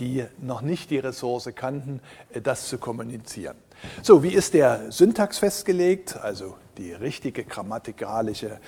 die 0.00 0.24
noch 0.40 0.60
nicht 0.60 0.90
die 0.90 0.98
Ressource 0.98 1.48
kannten, 1.54 2.00
das 2.42 2.68
zu 2.68 2.78
kommunizieren. 2.78 3.56
So, 4.02 4.22
wie 4.22 4.34
ist 4.34 4.54
der 4.54 4.90
Syntax 4.90 5.38
festgelegt? 5.38 6.18
Also 6.20 6.56
die 6.78 6.92
richtige 6.92 7.44
grammatikalische 7.44 8.58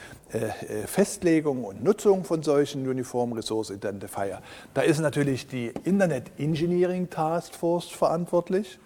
Festlegung 0.86 1.64
und 1.64 1.82
Nutzung 1.82 2.24
von 2.24 2.42
solchen 2.42 2.88
Uniform 2.88 3.32
Resource 3.32 3.70
Identifier. 3.70 4.40
Da 4.74 4.82
ist 4.82 5.00
natürlich 5.00 5.46
die 5.46 5.72
Internet 5.84 6.30
Engineering 6.38 7.10
Task 7.10 7.54
Force 7.54 7.88
verantwortlich. 7.88 8.78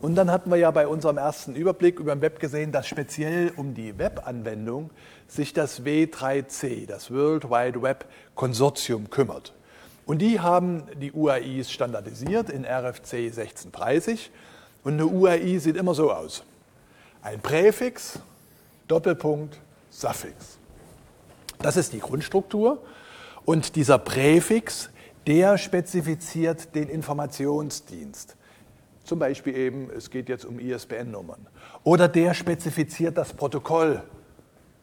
Und 0.00 0.14
dann 0.14 0.30
hatten 0.30 0.50
wir 0.50 0.56
ja 0.56 0.70
bei 0.70 0.86
unserem 0.86 1.18
ersten 1.18 1.54
Überblick 1.54 2.00
über 2.00 2.14
den 2.14 2.22
Web 2.22 2.40
gesehen, 2.40 2.72
dass 2.72 2.86
speziell 2.86 3.52
um 3.56 3.74
die 3.74 3.98
Webanwendung 3.98 4.88
sich 5.28 5.52
das 5.52 5.82
W3C, 5.84 6.86
das 6.86 7.10
World 7.10 7.50
Wide 7.50 7.82
Web 7.82 8.06
Konsortium, 8.34 9.10
kümmert. 9.10 9.52
Und 10.06 10.22
die 10.22 10.40
haben 10.40 10.84
die 11.00 11.12
UAIs 11.12 11.70
standardisiert 11.70 12.48
in 12.48 12.64
RFC 12.64 13.26
1630. 13.26 14.30
Und 14.82 14.94
eine 14.94 15.06
UAI 15.06 15.58
sieht 15.58 15.76
immer 15.76 15.92
so 15.94 16.10
aus. 16.10 16.44
Ein 17.20 17.40
Präfix, 17.40 18.18
Doppelpunkt, 18.90 19.60
Suffix. 19.88 20.58
Das 21.58 21.76
ist 21.76 21.92
die 21.92 22.00
Grundstruktur. 22.00 22.82
Und 23.44 23.76
dieser 23.76 23.98
Präfix, 23.98 24.90
der 25.26 25.58
spezifiziert 25.58 26.74
den 26.74 26.88
Informationsdienst. 26.88 28.36
Zum 29.04 29.18
Beispiel 29.18 29.56
eben, 29.56 29.90
es 29.90 30.10
geht 30.10 30.28
jetzt 30.28 30.44
um 30.44 30.58
ISBN-Nummern. 30.58 31.46
Oder 31.84 32.08
der 32.08 32.34
spezifiziert 32.34 33.16
das 33.16 33.32
Protokoll, 33.32 34.02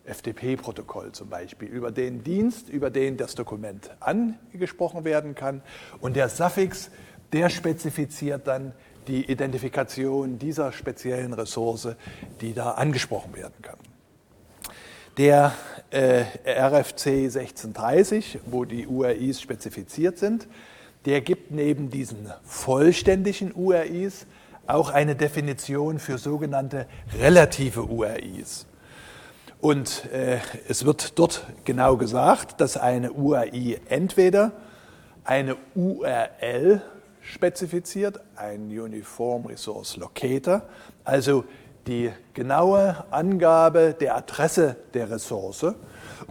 FTP-Protokoll 0.05 1.11
zum 1.11 1.29
Beispiel, 1.29 1.67
über 1.67 1.91
den 1.91 2.23
Dienst, 2.23 2.69
über 2.69 2.89
den 2.89 3.17
das 3.17 3.35
Dokument 3.35 3.89
angesprochen 3.99 5.03
werden 5.03 5.35
kann. 5.35 5.61
Und 5.99 6.15
der 6.15 6.29
Suffix, 6.29 6.89
der 7.33 7.49
spezifiziert 7.49 8.47
dann 8.47 8.73
die 9.07 9.29
Identifikation 9.29 10.39
dieser 10.39 10.71
speziellen 10.71 11.33
Ressource, 11.33 11.89
die 12.41 12.53
da 12.53 12.71
angesprochen 12.71 13.35
werden 13.35 13.61
kann. 13.61 13.77
Der 15.17 15.53
äh, 15.89 16.25
RFC 16.45 17.25
1630, 17.25 18.39
wo 18.45 18.65
die 18.65 18.85
URIs 18.85 19.41
spezifiziert 19.41 20.19
sind, 20.19 20.47
der 21.05 21.21
gibt 21.21 21.49
neben 21.49 21.89
diesen 21.89 22.31
vollständigen 22.43 23.51
URIs 23.51 24.27
auch 24.67 24.91
eine 24.91 25.15
Definition 25.15 25.97
für 25.97 26.19
sogenannte 26.19 26.85
relative 27.19 27.85
URIs. 27.85 28.67
Und 29.59 30.05
äh, 30.13 30.37
es 30.67 30.85
wird 30.85 31.17
dort 31.17 31.47
genau 31.65 31.97
gesagt, 31.97 32.61
dass 32.61 32.77
eine 32.77 33.11
URI 33.11 33.79
entweder 33.89 34.51
eine 35.23 35.55
URL 35.73 36.81
spezifiziert, 37.21 38.19
ein 38.35 38.67
Uniform 38.67 39.47
Resource 39.47 39.97
Locator, 39.97 40.61
also 41.03 41.43
die 41.87 42.11
genaue 42.33 43.05
Angabe 43.11 43.95
der 43.99 44.15
Adresse 44.15 44.75
der 44.93 45.09
Ressource, 45.09 45.65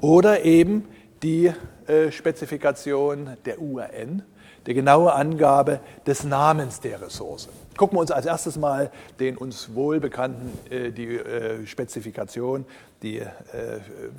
oder 0.01 0.45
eben 0.45 0.87
die 1.23 1.53
äh, 1.87 2.11
Spezifikation 2.11 3.37
der 3.45 3.61
URN, 3.61 4.23
der 4.67 4.75
genaue 4.75 5.13
Angabe 5.13 5.81
des 6.07 6.25
Namens 6.25 6.81
der 6.81 7.01
Ressource. 7.01 7.49
Gucken 7.77 7.97
wir 7.97 8.01
uns 8.01 8.11
als 8.11 8.27
erstes 8.27 8.57
mal 8.57 8.91
den 9.21 9.37
uns 9.37 9.75
wohlbekannten, 9.75 10.51
äh, 10.71 10.91
die 10.91 11.17
äh, 11.17 11.67
Spezifikation, 11.67 12.65
die 13.03 13.23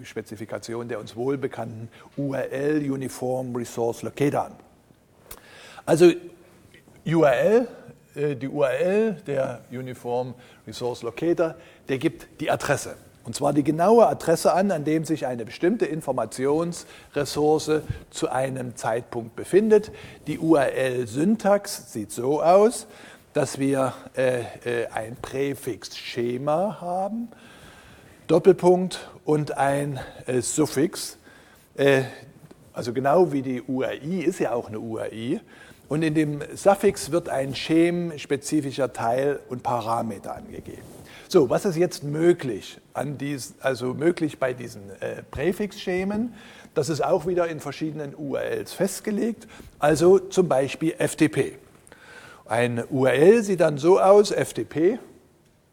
Spezifikation 0.04 0.88
der 0.88 1.00
uns 1.00 1.16
wohlbekannten 1.16 1.90
URL 2.16 2.90
Uniform 2.90 3.56
Resource 3.56 4.04
Locator 4.04 4.46
an. 4.46 4.52
Also 5.86 6.12
URL, 7.06 7.68
die 8.18 8.48
URL 8.48 9.18
der 9.28 9.62
Uniform 9.72 10.34
Resource 10.66 11.04
Locator, 11.04 11.56
der 11.88 11.98
gibt 12.00 12.42
die 12.42 12.50
Adresse. 12.50 12.96
Und 13.28 13.36
zwar 13.36 13.52
die 13.52 13.64
genaue 13.64 14.08
Adresse 14.08 14.54
an, 14.54 14.72
an 14.72 14.86
dem 14.86 15.04
sich 15.04 15.28
eine 15.28 15.44
bestimmte 15.44 15.86
Informationsressource 15.86 17.82
zu 18.10 18.30
einem 18.30 18.78
Zeitpunkt 18.78 19.36
befindet. 19.36 19.92
Die 20.28 20.40
URL-Syntax 20.40 21.92
sieht 21.92 22.14
so 22.14 22.42
aus, 22.42 22.88
dass 23.34 23.60
wir 23.60 23.94
äh, 24.16 24.40
äh, 24.64 24.88
ein 24.94 25.18
Präfix-Schema 25.22 26.80
haben, 26.80 27.28
Doppelpunkt 28.28 29.10
und 29.26 29.58
ein 29.58 30.00
äh, 30.26 30.42
Suffix. 30.42 31.18
Äh, 31.76 32.04
also 32.72 32.94
genau 32.94 33.34
wie 33.34 33.42
die 33.42 33.62
URI 33.62 34.22
ist 34.22 34.40
ja 34.40 34.54
auch 34.54 34.70
eine 34.70 34.80
URI. 34.80 35.42
Und 35.90 36.04
in 36.04 36.14
dem 36.14 36.42
Suffix 36.56 37.12
wird 37.12 37.30
ein 37.30 37.56
schemspezifischer 37.56 38.92
Teil 38.92 39.40
und 39.50 39.64
Parameter 39.64 40.36
angegeben. 40.36 40.82
So, 41.30 41.50
was 41.50 41.66
ist 41.66 41.76
jetzt 41.76 42.04
möglich, 42.04 42.80
an 42.94 43.18
dies, 43.18 43.56
also 43.60 43.94
möglich 43.94 44.40
bei 44.40 44.54
diesen 44.54 44.90
äh, 45.02 45.24
Präfixschemen? 45.30 46.34
Das 46.74 46.90
ist 46.90 47.04
auch 47.04 47.26
wieder 47.26 47.48
in 47.48 47.60
verschiedenen 47.60 48.16
URLs 48.16 48.74
festgelegt, 48.74 49.48
also 49.80 50.20
zum 50.20 50.48
Beispiel 50.48 50.94
FTP. 50.98 51.58
Ein 52.46 52.84
URL 52.90 53.44
sieht 53.44 53.60
dann 53.60 53.78
so 53.78 54.00
aus, 54.00 54.32
FTP, 54.32 55.00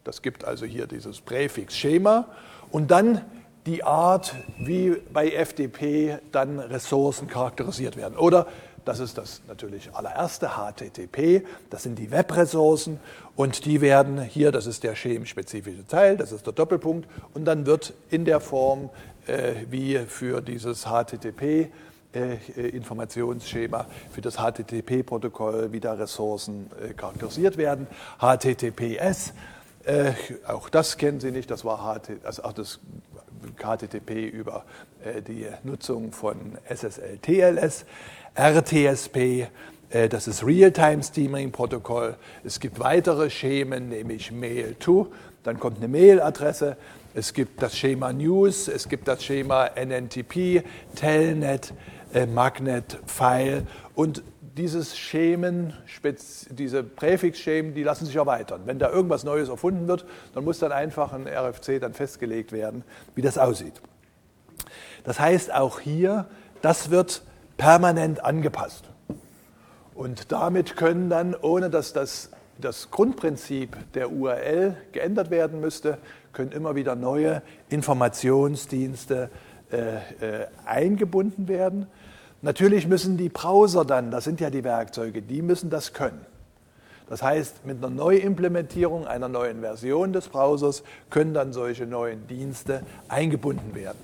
das 0.02 0.23
gibt 0.23 0.44
also 0.44 0.66
hier 0.66 0.87
dieses 0.87 1.21
Präfixschema 1.21 2.26
und 2.71 2.90
dann 2.90 3.23
die 3.66 3.85
Art, 3.85 4.35
wie 4.59 4.97
bei 5.12 5.30
FTP 5.30 6.18
dann 6.33 6.59
Ressourcen 6.59 7.28
charakterisiert 7.28 7.97
werden. 7.97 8.16
Oder 8.16 8.47
das 8.85 9.00
ist 9.00 9.19
das 9.19 9.43
natürlich 9.49 9.95
allererste 9.95 10.50
HTTP. 10.57 11.47
Das 11.71 11.83
sind 11.83 11.99
die 11.99 12.11
Webressourcen 12.11 13.00
und 13.37 13.64
die 13.64 13.81
werden 13.81 14.21
hier, 14.21 14.53
das 14.53 14.67
ist 14.67 14.85
der 14.85 14.95
schemspezifische 14.95 15.87
Teil, 15.87 16.17
das 16.17 16.33
ist 16.33 16.47
der 16.47 16.53
Doppelpunkt 16.53 17.09
und 17.33 17.45
dann 17.45 17.67
wird 17.67 17.95
in 18.11 18.25
der 18.25 18.41
Form 18.41 18.91
äh, 19.26 19.55
wie 19.71 19.99
für 19.99 20.41
dieses 20.43 20.85
HTTP 20.87 21.71
äh, 22.14 22.69
Informationsschema 22.69 23.87
für 24.12 24.21
das 24.21 24.37
HTTP-Protokoll 24.37 25.73
wieder 25.73 25.99
Ressourcen 25.99 26.71
äh, 26.81 26.95
charakterisiert 26.95 27.57
werden. 27.57 27.87
HTTPS, 28.19 29.33
äh, 29.85 30.12
auch 30.47 30.69
das 30.69 30.97
kennen 30.97 31.21
Sie 31.21 31.31
nicht, 31.31 31.50
das 31.50 31.64
war 31.64 32.00
HTTP 33.57 34.29
über 34.31 34.64
äh, 35.05 35.23
die 35.23 35.47
Nutzung 35.62 36.12
von 36.12 36.59
SSL, 36.69 37.19
TLS. 37.19 37.85
RTSP, 38.37 39.47
äh, 39.91 40.09
das 40.09 40.26
ist 40.26 40.45
Real-Time 40.45 41.03
Steaming 41.05 41.53
Protokoll. 41.53 42.17
Es 42.43 42.59
gibt 42.59 42.81
weitere 42.81 43.31
Schemen, 43.31 43.88
nämlich 43.88 44.33
Mail-to, 44.33 45.12
dann 45.45 45.61
kommt 45.61 45.79
eine 45.79 45.87
Mail-Adresse. 45.87 46.76
Es 47.14 47.33
gibt 47.33 47.62
das 47.62 47.79
Schema 47.79 48.12
News, 48.12 48.67
es 48.67 48.88
gibt 48.88 49.07
das 49.07 49.23
Schema 49.23 49.71
NNTP, 49.76 50.64
Telnet, 50.97 51.73
äh, 52.12 52.26
Magnet, 52.26 52.99
File 53.07 53.69
und 53.95 54.25
dieses 54.57 54.99
Schemen, 54.99 55.73
diese 56.50 56.83
Präfixschemen, 56.83 57.75
die 57.75 57.85
lassen 57.85 58.07
sich 58.07 58.17
erweitern. 58.17 58.62
Wenn 58.64 58.81
da 58.81 58.91
irgendwas 58.91 59.23
Neues 59.23 59.49
erfunden 59.49 59.87
wird, 59.87 60.07
dann 60.35 60.45
muss 60.45 60.59
dann 60.59 60.73
einfach 60.73 61.12
ein 61.12 61.29
RFC 61.29 61.81
dann 61.81 61.93
festgelegt 61.93 62.50
werden, 62.50 62.83
wie 63.14 63.23
das 63.23 63.38
aussieht. 63.38 63.81
Das 65.05 65.21
heißt 65.21 65.53
auch 65.55 65.81
hier, 65.81 66.26
das 66.62 66.91
wird 66.91 67.23
permanent 67.56 68.25
angepasst. 68.25 68.84
Und 69.94 70.32
damit 70.32 70.76
können 70.76 71.08
dann, 71.08 71.34
ohne 71.34 71.70
dass 71.70 71.92
das, 71.92 72.30
das 72.61 72.90
Grundprinzip 72.90 73.76
der 73.94 74.11
URL 74.11 74.76
geändert 74.92 75.30
werden 75.30 75.61
müsste, 75.61 75.99
können 76.32 76.52
immer 76.52 76.75
wieder 76.75 76.96
neue 76.96 77.42
Informationsdienste 77.68 79.30
äh, 79.70 79.96
äh, 80.42 80.46
eingebunden 80.66 81.49
werden. 81.49 81.87
Natürlich 82.42 82.87
müssen 82.87 83.16
die 83.16 83.28
Browser 83.28 83.84
dann, 83.84 84.11
das 84.11 84.25
sind 84.25 84.40
ja 84.40 84.50
die 84.50 84.64
Werkzeuge, 84.64 85.23
die 85.23 85.40
müssen 85.40 85.70
das 85.70 85.92
können. 85.92 86.26
Das 87.08 87.23
heißt, 87.23 87.64
mit 87.66 87.78
einer 87.78 87.90
Neuimplementierung 87.90 89.06
einer 89.06 89.28
neuen 89.28 89.61
Version 89.61 90.12
des 90.12 90.28
Browsers 90.28 90.82
können 91.11 91.34
dann 91.34 91.52
solche 91.52 91.87
neuen 91.87 92.26
Dienste 92.26 92.82
eingebunden 93.08 93.75
werden. 93.75 93.99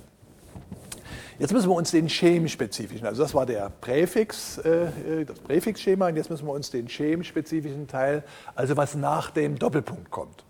Jetzt 1.41 1.53
müssen 1.53 1.69
wir 1.69 1.75
uns 1.75 1.89
den 1.89 2.07
schemspezifischen, 2.07 3.07
also 3.07 3.23
das 3.23 3.33
war 3.33 3.47
der 3.47 3.71
Präfix, 3.81 4.59
äh, 4.59 5.25
das 5.25 5.39
Präfixschema, 5.39 6.07
und 6.07 6.15
jetzt 6.15 6.29
müssen 6.29 6.45
wir 6.45 6.53
uns 6.53 6.69
den 6.69 6.87
schemspezifischen 6.87 7.87
Teil, 7.87 8.23
also 8.53 8.77
was 8.77 8.93
nach 8.93 9.31
dem 9.31 9.57
Doppelpunkt 9.57 10.11
kommt. 10.11 10.45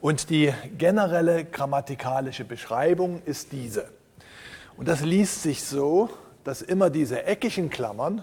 Und 0.00 0.30
die 0.30 0.54
generelle 0.78 1.46
grammatikalische 1.46 2.44
Beschreibung 2.44 3.22
ist 3.26 3.50
diese. 3.50 3.88
Und 4.76 4.86
das 4.86 5.00
liest 5.00 5.42
sich 5.42 5.64
so, 5.64 6.10
dass 6.44 6.62
immer 6.62 6.90
diese 6.90 7.24
eckigen 7.24 7.68
Klammern 7.68 8.22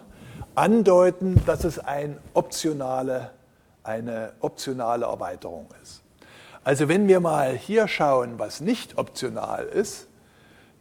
andeuten, 0.56 1.42
dass 1.46 1.66
es 1.66 1.78
ein 1.78 2.20
optionale 2.34 3.32
eine 3.84 4.32
optionale 4.40 5.08
Erweiterung 5.08 5.68
ist. 5.84 6.04
Also 6.64 6.88
wenn 6.88 7.10
wir 7.10 7.20
mal 7.20 7.58
hier 7.58 7.90
schauen, 7.90 8.40
was 8.40 8.62
nicht 8.62 8.98
optional 8.98 9.66
ist, 9.66 10.08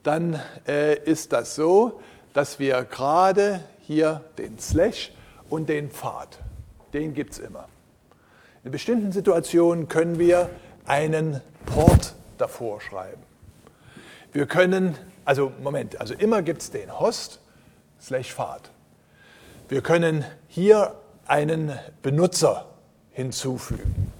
dann 0.07 0.41
äh, 0.69 0.99
ist 1.03 1.33
das 1.33 1.55
so, 1.57 2.01
dass 2.33 2.59
wir 2.59 2.85
gerade 2.85 3.61
hier 3.81 4.23
den 4.39 4.59
Slash 4.59 5.13
und 5.51 5.69
den 5.69 5.91
Pfad, 5.91 6.39
den 6.93 7.15
gibt 7.15 7.33
es 7.33 7.39
immer. 7.39 7.69
In 8.63 8.71
bestimmten 8.71 9.13
Situationen 9.13 9.89
können 9.89 10.19
wir 10.19 10.51
einen 10.87 11.41
Port 11.67 12.15
davor 12.39 12.81
schreiben. 12.81 13.23
Wir 14.33 14.47
können, 14.47 14.97
also 15.25 15.53
Moment, 15.63 16.01
also 16.01 16.15
immer 16.15 16.43
gibt 16.43 16.63
es 16.63 16.71
den 16.71 16.99
Host 17.01 17.41
slash 18.01 18.35
Pfad. 18.35 18.71
Wir 19.69 19.83
können 19.83 20.25
hier 20.47 20.95
einen 21.27 21.73
Benutzer 22.03 22.67
hinzufügen. 23.11 24.13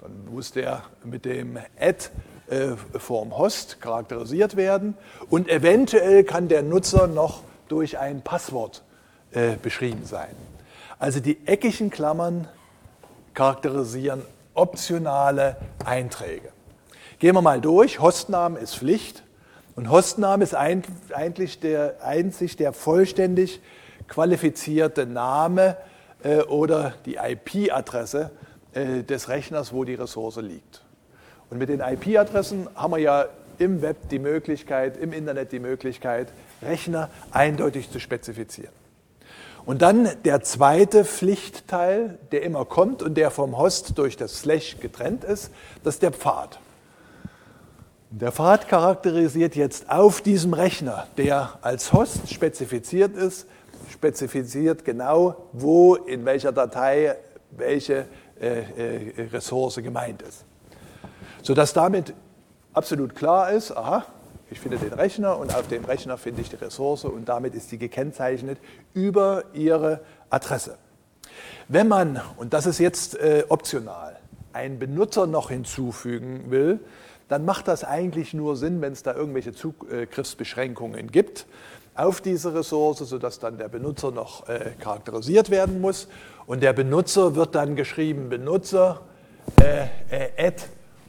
Dann 0.00 0.24
muss 0.32 0.52
der 0.52 0.82
mit 1.04 1.24
dem 1.24 1.58
Add 1.78 2.08
äh, 2.48 2.76
vorm 2.98 3.36
Host 3.36 3.80
charakterisiert 3.80 4.56
werden 4.56 4.94
und 5.30 5.48
eventuell 5.48 6.22
kann 6.22 6.46
der 6.46 6.62
Nutzer 6.62 7.08
noch 7.08 7.42
durch 7.66 7.98
ein 7.98 8.22
Passwort 8.22 8.84
äh, 9.32 9.56
beschrieben 9.56 10.04
sein. 10.04 10.30
Also 11.00 11.18
die 11.18 11.44
eckigen 11.46 11.90
Klammern 11.90 12.46
charakterisieren 13.34 14.22
optionale 14.54 15.56
Einträge. 15.84 16.50
Gehen 17.18 17.34
wir 17.34 17.42
mal 17.42 17.60
durch. 17.60 18.00
Hostname 18.00 18.60
ist 18.60 18.76
Pflicht 18.76 19.24
und 19.74 19.90
Hostname 19.90 20.44
ist 20.44 20.54
eigentlich 20.54 21.58
der, 21.58 21.96
einzig 22.04 22.56
der 22.56 22.72
vollständig 22.72 23.60
qualifizierte 24.06 25.04
Name 25.04 25.76
äh, 26.22 26.42
oder 26.42 26.94
die 27.04 27.16
IP-Adresse 27.16 28.30
des 28.74 29.30
Rechners, 29.30 29.72
wo 29.72 29.84
die 29.84 29.94
Ressource 29.94 30.36
liegt. 30.36 30.85
Und 31.50 31.58
mit 31.58 31.68
den 31.68 31.80
IP-Adressen 31.80 32.68
haben 32.74 32.92
wir 32.92 32.98
ja 32.98 33.26
im 33.58 33.82
Web 33.82 34.08
die 34.10 34.18
Möglichkeit, 34.18 34.96
im 34.96 35.12
Internet 35.12 35.52
die 35.52 35.60
Möglichkeit, 35.60 36.28
Rechner 36.62 37.10
eindeutig 37.30 37.90
zu 37.90 38.00
spezifizieren. 38.00 38.72
Und 39.64 39.82
dann 39.82 40.08
der 40.24 40.42
zweite 40.42 41.04
Pflichtteil, 41.04 42.18
der 42.30 42.42
immer 42.42 42.64
kommt 42.64 43.02
und 43.02 43.16
der 43.16 43.30
vom 43.30 43.58
Host 43.58 43.98
durch 43.98 44.16
das 44.16 44.40
Slash 44.40 44.78
getrennt 44.80 45.24
ist, 45.24 45.50
das 45.82 45.94
ist 45.94 46.02
der 46.02 46.12
Pfad. 46.12 46.60
Der 48.10 48.30
Pfad 48.30 48.68
charakterisiert 48.68 49.56
jetzt 49.56 49.90
auf 49.90 50.20
diesem 50.20 50.54
Rechner, 50.54 51.08
der 51.16 51.58
als 51.62 51.92
Host 51.92 52.32
spezifiziert 52.32 53.16
ist, 53.16 53.46
spezifiziert 53.90 54.84
genau, 54.84 55.48
wo 55.52 55.96
in 55.96 56.24
welcher 56.24 56.52
Datei 56.52 57.16
welche 57.50 58.06
äh, 58.40 58.60
äh, 58.60 59.28
Ressource 59.32 59.76
gemeint 59.76 60.22
ist. 60.22 60.44
Sodass 61.46 61.72
damit 61.72 62.12
absolut 62.72 63.14
klar 63.14 63.52
ist, 63.52 63.70
aha, 63.70 64.04
ich 64.50 64.58
finde 64.58 64.78
den 64.78 64.92
Rechner 64.92 65.38
und 65.38 65.54
auf 65.54 65.68
dem 65.68 65.84
Rechner 65.84 66.18
finde 66.18 66.40
ich 66.40 66.50
die 66.50 66.56
Ressource 66.56 67.04
und 67.04 67.28
damit 67.28 67.54
ist 67.54 67.70
sie 67.70 67.78
gekennzeichnet 67.78 68.58
über 68.94 69.44
ihre 69.54 70.00
Adresse. 70.28 70.76
Wenn 71.68 71.86
man, 71.86 72.20
und 72.36 72.52
das 72.52 72.66
ist 72.66 72.80
jetzt 72.80 73.16
äh, 73.20 73.44
optional, 73.48 74.16
einen 74.52 74.80
Benutzer 74.80 75.28
noch 75.28 75.50
hinzufügen 75.50 76.50
will, 76.50 76.80
dann 77.28 77.44
macht 77.44 77.68
das 77.68 77.84
eigentlich 77.84 78.34
nur 78.34 78.56
Sinn, 78.56 78.80
wenn 78.80 78.92
es 78.92 79.04
da 79.04 79.14
irgendwelche 79.14 79.52
Zugriffsbeschränkungen 79.52 81.12
gibt 81.12 81.46
auf 81.94 82.20
diese 82.20 82.56
Ressource, 82.56 82.98
sodass 82.98 83.38
dann 83.38 83.56
der 83.56 83.68
Benutzer 83.68 84.10
noch 84.10 84.48
äh, 84.48 84.72
charakterisiert 84.80 85.50
werden 85.50 85.80
muss. 85.80 86.08
Und 86.48 86.64
der 86.64 86.72
Benutzer 86.72 87.36
wird 87.36 87.54
dann 87.54 87.76
geschrieben 87.76 88.30
Benutzer, 88.30 89.02
äh, 89.60 89.86
äh, 90.10 90.48
add 90.48 90.64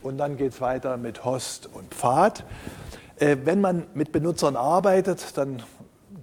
und 0.07 0.17
dann 0.17 0.37
geht 0.37 0.53
es 0.53 0.61
weiter 0.61 0.95
mit 0.95 1.25
Host 1.25 1.69
und 1.73 1.93
Pfad. 1.93 2.45
Äh, 3.19 3.35
wenn 3.43 3.59
man 3.59 3.87
mit 3.93 4.13
Benutzern 4.13 4.55
arbeitet, 4.55 5.37
dann 5.37 5.61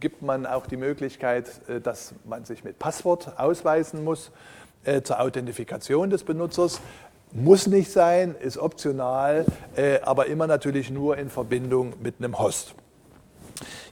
gibt 0.01 0.23
man 0.23 0.47
auch 0.47 0.67
die 0.67 0.79
Möglichkeit, 0.79 1.49
äh, 1.69 1.81
dass 1.81 2.15
man 2.25 2.47
sich 2.47 2.65
mit 2.65 2.79
Passwort 2.79 3.39
ausweisen 3.39 4.03
muss 4.03 4.31
äh, 4.85 5.03
zur 5.03 5.21
Authentifikation 5.21 6.09
des 6.09 6.25
Benutzers. 6.25 6.81
Muss 7.33 7.67
nicht 7.67 7.91
sein, 7.91 8.37
ist 8.39 8.59
optional, 8.59 9.45
aber 10.05 10.27
immer 10.27 10.47
natürlich 10.47 10.89
nur 10.91 11.19
in 11.19 11.31
Verbindung 11.31 11.95
mit 12.01 12.15
einem 12.21 12.39
Host. 12.39 12.77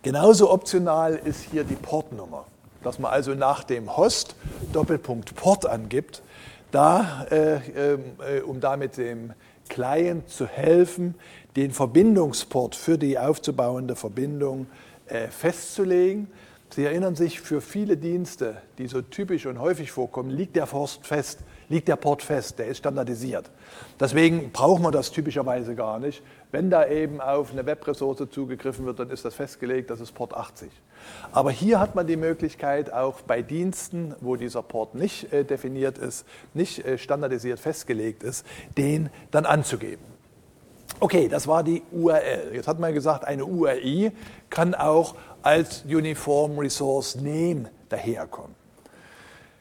Genauso 0.02 0.48
optional 0.52 1.16
ist 1.16 1.40
hier 1.50 1.64
die 1.64 1.74
Portnummer, 1.74 2.44
dass 2.84 3.00
man 3.00 3.10
also 3.10 3.34
nach 3.34 3.64
dem 3.64 3.96
Host 3.96 4.36
Doppelpunkt 4.72 5.34
Port 5.34 5.66
angibt, 5.66 6.22
da, 6.72 7.26
äh, 7.30 7.56
äh, 7.56 8.40
um 8.44 8.60
damit 8.60 8.96
dem 8.96 9.32
Client 9.68 10.28
zu 10.28 10.46
helfen, 10.46 11.14
den 11.56 11.70
Verbindungsport 11.70 12.74
für 12.74 12.98
die 12.98 13.18
aufzubauende 13.18 13.96
Verbindung 13.96 14.66
äh, 15.06 15.28
festzulegen. 15.28 16.28
Sie 16.70 16.84
erinnern 16.84 17.16
sich, 17.16 17.40
für 17.40 17.60
viele 17.60 17.96
Dienste, 17.96 18.62
die 18.78 18.86
so 18.86 19.02
typisch 19.02 19.46
und 19.46 19.58
häufig 19.60 19.90
vorkommen, 19.90 20.30
liegt 20.30 20.56
der 20.56 20.66
Forst 20.66 21.06
fest 21.06 21.40
liegt 21.72 21.88
der 21.88 21.96
Port 21.96 22.22
fest, 22.22 22.58
der 22.58 22.66
ist 22.66 22.78
standardisiert. 22.78 23.50
Deswegen 23.98 24.52
braucht 24.52 24.82
man 24.82 24.92
das 24.92 25.10
typischerweise 25.10 25.74
gar 25.74 25.98
nicht. 25.98 26.22
Wenn 26.52 26.68
da 26.68 26.86
eben 26.86 27.22
auf 27.22 27.50
eine 27.50 27.64
Webressource 27.64 28.28
zugegriffen 28.30 28.84
wird, 28.84 28.98
dann 28.98 29.08
ist 29.08 29.24
das 29.24 29.34
festgelegt, 29.34 29.88
das 29.88 30.00
ist 30.00 30.12
Port 30.12 30.34
80. 30.34 30.70
Aber 31.32 31.50
hier 31.50 31.80
hat 31.80 31.94
man 31.94 32.06
die 32.06 32.18
Möglichkeit, 32.18 32.92
auch 32.92 33.22
bei 33.22 33.40
Diensten, 33.40 34.14
wo 34.20 34.36
dieser 34.36 34.62
Port 34.62 34.94
nicht 34.94 35.32
äh, 35.32 35.44
definiert 35.44 35.96
ist, 35.96 36.26
nicht 36.52 36.84
äh, 36.84 36.98
standardisiert 36.98 37.58
festgelegt 37.58 38.22
ist, 38.22 38.46
den 38.76 39.08
dann 39.30 39.46
anzugeben. 39.46 40.04
Okay, 41.00 41.28
das 41.28 41.48
war 41.48 41.64
die 41.64 41.82
URL. 41.90 42.50
Jetzt 42.52 42.68
hat 42.68 42.78
man 42.78 42.92
gesagt, 42.92 43.24
eine 43.24 43.46
URI 43.46 44.12
kann 44.50 44.74
auch 44.74 45.14
als 45.42 45.84
Uniform 45.86 46.58
Resource 46.58 47.16
Name 47.16 47.70
daherkommen. 47.88 48.54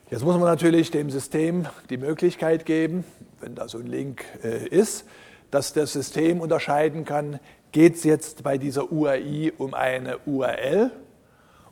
Jetzt 0.10 0.26
muss 0.26 0.36
man 0.36 0.44
natürlich 0.44 0.92
dem 0.92 1.10
System 1.10 1.68
die 1.90 1.96
Möglichkeit 1.96 2.66
geben, 2.66 3.06
wenn 3.40 3.56
da 3.56 3.70
so 3.70 3.78
ein 3.78 3.88
Link 3.88 4.26
äh, 4.44 4.68
ist, 4.68 5.06
dass 5.52 5.74
das 5.74 5.94
System 5.94 6.42
unterscheiden 6.42 7.06
kann, 7.06 7.40
geht 7.72 7.96
es 7.96 8.04
jetzt 8.04 8.44
bei 8.44 8.58
dieser 8.58 8.92
URI 8.92 9.54
um 9.58 9.74
eine 9.74 10.18
URL 10.26 10.92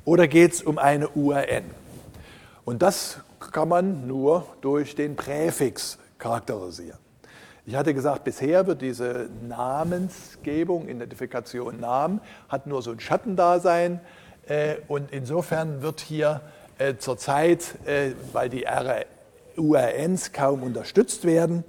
oder 0.06 0.28
geht 0.28 0.54
es 0.54 0.62
um 0.62 0.78
eine 0.78 1.10
URN. 1.10 1.64
Und 2.66 2.82
das 2.82 3.22
kann 3.52 3.70
man 3.70 4.08
nur 4.08 4.46
durch 4.62 4.96
den 4.96 5.16
Präfix 5.16 5.98
charakterisieren. 6.18 7.00
Ich 7.66 7.76
hatte 7.76 7.94
gesagt, 7.94 8.24
bisher 8.24 8.66
wird 8.68 8.82
diese 8.82 9.30
Namensgebung, 9.48 10.90
Identifikation 10.90 11.80
Namen, 11.80 12.20
hat 12.48 12.68
nur 12.68 12.82
so 12.82 12.92
ein 12.92 13.00
Schattendasein. 13.00 14.00
Äh, 14.48 14.78
und 14.88 15.12
insofern 15.12 15.82
wird 15.82 16.00
hier 16.00 16.42
äh, 16.80 16.96
zurzeit, 16.98 17.76
äh, 17.86 18.14
weil 18.34 18.50
die 18.50 18.66
URNs 19.56 20.32
kaum 20.32 20.64
unterstützt 20.64 21.26
werden, 21.26 21.64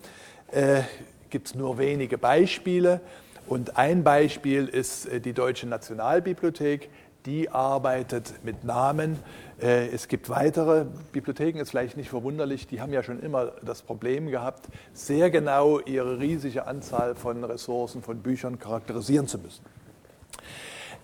gibt 1.31 1.49
es 1.49 1.55
nur 1.55 1.79
wenige 1.79 2.19
Beispiele. 2.19 3.01
Und 3.47 3.77
ein 3.77 4.05
Beispiel 4.05 4.67
ist 4.67 5.07
äh, 5.07 5.21
die 5.21 5.33
Deutsche 5.33 5.67
Nationalbibliothek. 5.67 6.91
Die 7.27 7.51
arbeitet 7.51 8.45
mit 8.45 8.65
Namen. 8.65 9.19
Äh, 9.61 9.89
es 9.89 10.09
gibt 10.09 10.31
weitere 10.31 10.87
Bibliotheken, 11.13 11.59
ist 11.59 11.71
vielleicht 11.71 11.97
nicht 11.97 12.09
verwunderlich, 12.09 12.67
die 12.67 12.81
haben 12.81 12.93
ja 12.93 13.03
schon 13.03 13.21
immer 13.21 13.53
das 13.63 13.83
Problem 13.83 14.29
gehabt, 14.29 14.69
sehr 14.95 15.31
genau 15.31 15.81
ihre 15.81 16.19
riesige 16.19 16.67
Anzahl 16.67 17.15
von 17.15 17.45
Ressourcen, 17.45 18.03
von 18.03 18.21
Büchern 18.21 18.59
charakterisieren 18.59 19.27
zu 19.27 19.39
müssen. 19.39 19.65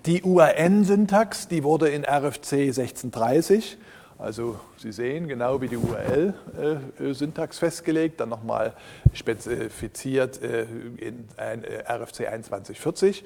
Die 0.06 0.22
URN-Syntax, 0.22 1.48
die 1.48 1.64
wurde 1.64 1.88
in 1.88 2.04
RFC 2.04 2.68
1630 2.68 3.76
Also 4.18 4.58
Sie 4.78 4.92
sehen 4.92 5.28
genau 5.28 5.60
wie 5.60 5.68
die 5.68 5.76
URL-Syntax 5.76 7.58
festgelegt, 7.58 8.18
dann 8.18 8.30
nochmal 8.30 8.72
spezifiziert 9.12 10.38
in 10.38 11.28
RFC 11.38 12.16
2140 12.16 13.24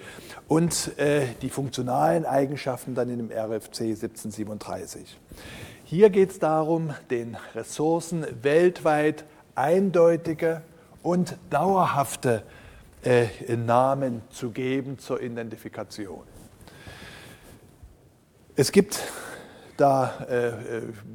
und 0.48 0.90
die 1.42 1.48
funktionalen 1.48 2.26
Eigenschaften 2.26 2.96
dann 2.96 3.08
in 3.08 3.18
dem 3.18 3.30
RFC 3.30 3.82
1737. 3.82 5.16
Hier 5.84 6.10
geht 6.10 6.30
es 6.30 6.40
darum, 6.40 6.92
den 7.10 7.36
Ressourcen 7.54 8.26
weltweit 8.42 9.24
eindeutige 9.54 10.62
und 11.04 11.36
dauerhafte 11.50 12.42
Namen 13.48 14.22
zu 14.30 14.50
geben 14.50 14.98
zur 14.98 15.22
Identifikation. 15.22 16.22
Es 18.56 18.72
gibt 18.72 19.00
da 19.80 20.12
äh, 20.28 20.48
äh, 20.48 20.52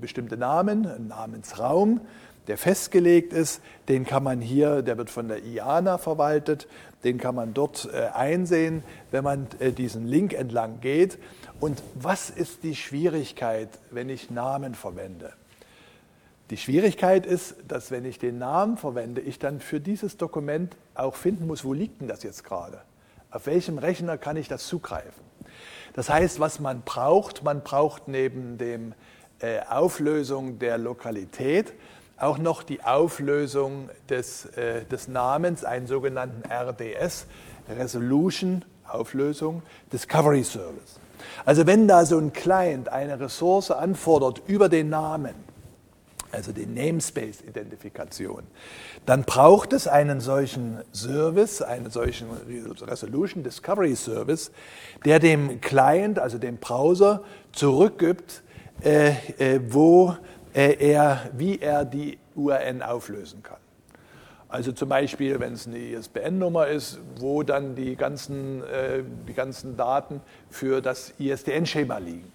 bestimmte 0.01 0.37
Namen, 0.37 0.87
einen 0.87 1.07
Namensraum, 1.07 2.01
der 2.47 2.57
festgelegt 2.57 3.33
ist. 3.33 3.61
Den 3.87 4.05
kann 4.05 4.23
man 4.23 4.41
hier, 4.41 4.81
der 4.81 4.97
wird 4.97 5.09
von 5.09 5.27
der 5.27 5.43
IANA 5.43 5.97
verwaltet, 5.97 6.67
den 7.03 7.17
kann 7.17 7.35
man 7.35 7.53
dort 7.53 7.89
äh, 7.93 8.07
einsehen, 8.13 8.83
wenn 9.11 9.23
man 9.23 9.47
äh, 9.59 9.71
diesen 9.71 10.07
Link 10.07 10.33
entlang 10.33 10.79
geht. 10.81 11.17
Und 11.59 11.81
was 11.93 12.29
ist 12.29 12.63
die 12.63 12.75
Schwierigkeit, 12.75 13.69
wenn 13.91 14.09
ich 14.09 14.31
Namen 14.31 14.75
verwende? 14.75 15.33
Die 16.51 16.57
Schwierigkeit 16.57 17.25
ist, 17.25 17.55
dass 17.67 17.89
wenn 17.89 18.05
ich 18.05 18.19
den 18.19 18.37
Namen 18.37 18.77
verwende, 18.77 19.21
ich 19.21 19.39
dann 19.39 19.59
für 19.59 19.79
dieses 19.79 20.17
Dokument 20.17 20.75
auch 20.93 21.15
finden 21.15 21.47
muss, 21.47 21.65
wo 21.65 21.73
liegt 21.73 22.01
denn 22.01 22.07
das 22.07 22.21
jetzt 22.21 22.43
gerade? 22.43 22.81
Auf 23.31 23.47
welchem 23.47 23.79
Rechner 23.79 24.17
kann 24.17 24.37
ich 24.37 24.47
das 24.47 24.67
zugreifen? 24.67 25.24
Das 25.95 26.09
heißt, 26.09 26.41
was 26.41 26.59
man 26.59 26.81
braucht, 26.81 27.43
man 27.43 27.61
braucht 27.61 28.09
neben 28.09 28.57
dem 28.57 28.93
äh, 29.39 29.61
Auflösung 29.69 30.59
der 30.59 30.77
Lokalität 30.77 31.73
auch 32.17 32.37
noch 32.37 32.63
die 32.63 32.83
Auflösung 32.83 33.89
des, 34.09 34.45
äh, 34.57 34.83
des 34.85 35.07
Namens, 35.07 35.63
einen 35.63 35.87
sogenannten 35.87 36.43
RDS, 36.49 37.27
Resolution, 37.69 38.65
Auflösung, 38.87 39.63
Discovery 39.91 40.43
Service. 40.43 40.99
Also 41.45 41.65
wenn 41.65 41.87
da 41.87 42.05
so 42.05 42.17
ein 42.17 42.33
Client 42.33 42.89
eine 42.89 43.17
Ressource 43.19 43.71
anfordert 43.71 44.41
über 44.47 44.67
den 44.67 44.89
Namen, 44.89 45.33
also 46.35 46.51
die 46.51 46.65
Namespace-Identifikation, 46.65 48.43
dann 49.05 49.23
braucht 49.23 49.73
es 49.73 49.87
einen 49.87 50.19
solchen 50.19 50.79
Service, 50.91 51.61
einen 51.61 51.89
solchen 51.89 52.27
Resolution 52.81 53.43
Discovery 53.43 53.95
Service, 53.95 54.51
der 55.05 55.19
dem 55.19 55.61
Client, 55.61 56.19
also 56.19 56.37
dem 56.37 56.57
Browser, 56.57 57.23
zurückgibt, 57.51 58.43
äh, 58.83 59.09
äh, 59.37 59.61
wo 59.67 60.15
äh, 60.53 60.75
er, 60.91 61.29
wie 61.33 61.59
er 61.59 61.85
die 61.85 62.19
URN 62.35 62.81
auflösen 62.81 63.41
kann. 63.41 63.57
Also 64.47 64.71
zum 64.71 64.89
Beispiel, 64.89 65.39
wenn 65.39 65.53
es 65.53 65.67
eine 65.67 65.77
ISBN-Nummer 65.79 66.67
ist, 66.67 66.99
wo 67.17 67.43
dann 67.43 67.75
die 67.75 67.95
ganzen, 67.95 68.63
äh, 68.63 69.03
die 69.27 69.33
ganzen 69.33 69.75
Daten 69.75 70.21
für 70.49 70.81
das 70.81 71.13
ISDN-Schema 71.19 71.97
liegen. 71.97 72.31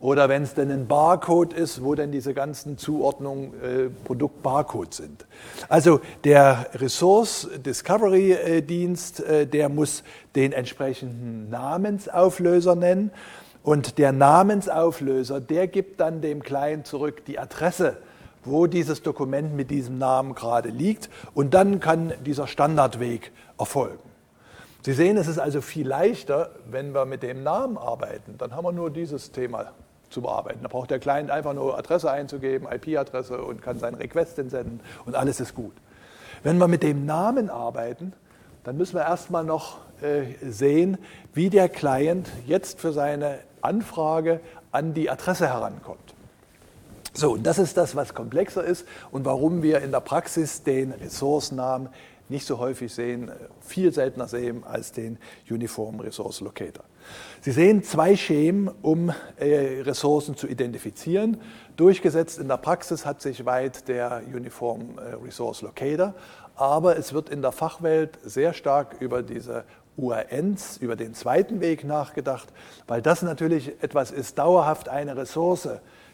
Oder 0.00 0.28
wenn 0.28 0.44
es 0.44 0.54
denn 0.54 0.70
ein 0.70 0.86
Barcode 0.86 1.52
ist, 1.52 1.82
wo 1.82 1.96
denn 1.96 2.12
diese 2.12 2.32
ganzen 2.32 2.78
Zuordnungen 2.78 3.52
äh, 3.60 3.90
Produkt-Barcode 4.04 4.94
sind. 4.94 5.26
Also 5.68 6.00
der 6.22 6.66
Resource 6.74 7.48
Discovery 7.56 8.32
äh, 8.32 8.62
Dienst, 8.62 9.20
äh, 9.20 9.46
der 9.46 9.68
muss 9.68 10.04
den 10.36 10.52
entsprechenden 10.52 11.50
Namensauflöser 11.50 12.76
nennen. 12.76 13.10
Und 13.64 13.98
der 13.98 14.12
Namensauflöser, 14.12 15.40
der 15.40 15.66
gibt 15.66 16.00
dann 16.00 16.20
dem 16.20 16.44
Client 16.44 16.86
zurück 16.86 17.24
die 17.24 17.40
Adresse, 17.40 17.96
wo 18.44 18.68
dieses 18.68 19.02
Dokument 19.02 19.56
mit 19.56 19.68
diesem 19.68 19.98
Namen 19.98 20.36
gerade 20.36 20.68
liegt. 20.68 21.10
Und 21.34 21.54
dann 21.54 21.80
kann 21.80 22.12
dieser 22.24 22.46
Standardweg 22.46 23.32
erfolgen. 23.58 23.98
Sie 24.82 24.92
sehen, 24.92 25.16
es 25.16 25.26
ist 25.26 25.40
also 25.40 25.60
viel 25.60 25.88
leichter, 25.88 26.52
wenn 26.70 26.94
wir 26.94 27.04
mit 27.04 27.24
dem 27.24 27.42
Namen 27.42 27.76
arbeiten. 27.76 28.36
Dann 28.38 28.54
haben 28.54 28.64
wir 28.64 28.72
nur 28.72 28.90
dieses 28.90 29.32
Thema 29.32 29.72
zu 30.10 30.22
bearbeiten. 30.22 30.60
Da 30.62 30.68
braucht 30.68 30.90
der 30.90 30.98
Client 30.98 31.30
einfach 31.30 31.54
nur 31.54 31.78
Adresse 31.78 32.10
einzugeben, 32.10 32.68
IP-Adresse 32.70 33.42
und 33.42 33.62
kann 33.62 33.78
seinen 33.78 33.96
Request 33.96 34.38
entsenden 34.38 34.80
und 35.06 35.14
alles 35.14 35.40
ist 35.40 35.54
gut. 35.54 35.74
Wenn 36.42 36.58
wir 36.58 36.68
mit 36.68 36.82
dem 36.82 37.06
Namen 37.06 37.50
arbeiten, 37.50 38.12
dann 38.64 38.76
müssen 38.76 38.96
wir 38.96 39.02
erstmal 39.02 39.44
noch 39.44 39.78
äh, 40.02 40.34
sehen, 40.42 40.98
wie 41.32 41.50
der 41.50 41.68
Client 41.68 42.28
jetzt 42.46 42.80
für 42.80 42.92
seine 42.92 43.38
Anfrage 43.60 44.40
an 44.70 44.94
die 44.94 45.10
Adresse 45.10 45.48
herankommt. 45.48 46.14
So, 47.14 47.32
und 47.32 47.44
das 47.46 47.58
ist 47.58 47.76
das, 47.76 47.96
was 47.96 48.14
komplexer 48.14 48.62
ist 48.62 48.86
und 49.10 49.24
warum 49.24 49.62
wir 49.62 49.80
in 49.80 49.90
der 49.90 50.00
Praxis 50.00 50.62
den 50.62 50.92
Ressourcennamen 50.92 51.88
nicht 52.28 52.46
so 52.46 52.58
häufig 52.58 52.92
sehen, 52.92 53.30
viel 53.60 53.92
seltener 53.92 54.28
sehen 54.28 54.64
als 54.64 54.92
den 54.92 55.18
Uniform 55.50 56.00
Resource 56.00 56.40
Locator. 56.40 56.84
Sie 57.40 57.52
sehen 57.52 57.82
zwei 57.82 58.16
Schemen, 58.16 58.70
um 58.82 59.12
äh, 59.36 59.80
Ressourcen 59.82 60.36
zu 60.36 60.46
identifizieren. 60.46 61.38
Durchgesetzt 61.76 62.38
in 62.38 62.48
der 62.48 62.58
Praxis 62.58 63.06
hat 63.06 63.22
sich 63.22 63.46
weit 63.46 63.88
der 63.88 64.22
Uniform 64.32 64.98
äh, 64.98 65.14
Resource 65.24 65.62
Locator, 65.62 66.14
aber 66.56 66.96
es 66.96 67.12
wird 67.12 67.30
in 67.30 67.40
der 67.40 67.52
Fachwelt 67.52 68.18
sehr 68.24 68.52
stark 68.52 68.96
über 69.00 69.22
diese 69.22 69.64
URNs, 69.96 70.78
über 70.78 70.96
den 70.96 71.14
zweiten 71.14 71.60
Weg 71.60 71.84
nachgedacht, 71.84 72.48
weil 72.86 73.02
das 73.02 73.22
natürlich 73.22 73.82
etwas 73.82 74.10
ist, 74.10 74.38
dauerhaft 74.38 74.88
eine 74.88 75.16
Ressource 75.16 75.68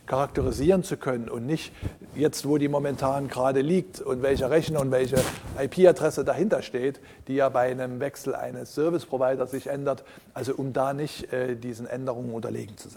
charakterisieren 0.07 0.83
zu 0.83 0.97
können 0.97 1.29
und 1.29 1.47
nicht 1.47 1.73
jetzt, 2.15 2.47
wo 2.47 2.59
die 2.59 2.69
momentan 2.69 3.29
gerade 3.29 3.61
liegt 3.61 4.01
und 4.01 4.23
welcher 4.23 4.51
Rechner 4.51 4.81
und 4.81 4.91
welche 4.91 5.17
IP-Adresse 5.59 6.25
dahinter 6.25 6.63
steht, 6.63 7.01
die 7.29 7.35
ja 7.35 7.49
bei 7.49 7.71
einem 7.71 8.01
Wechsel 8.01 8.35
eines 8.35 8.75
Service-Providers 8.75 9.51
sich 9.51 9.69
ändert, 9.69 10.05
also 10.35 10.55
um 10.55 10.73
da 10.73 10.93
nicht 10.93 11.33
äh, 11.33 11.57
diesen 11.57 11.87
Änderungen 11.87 12.33
unterlegen 12.33 12.77
zu 12.77 12.89
sein. 12.89 12.93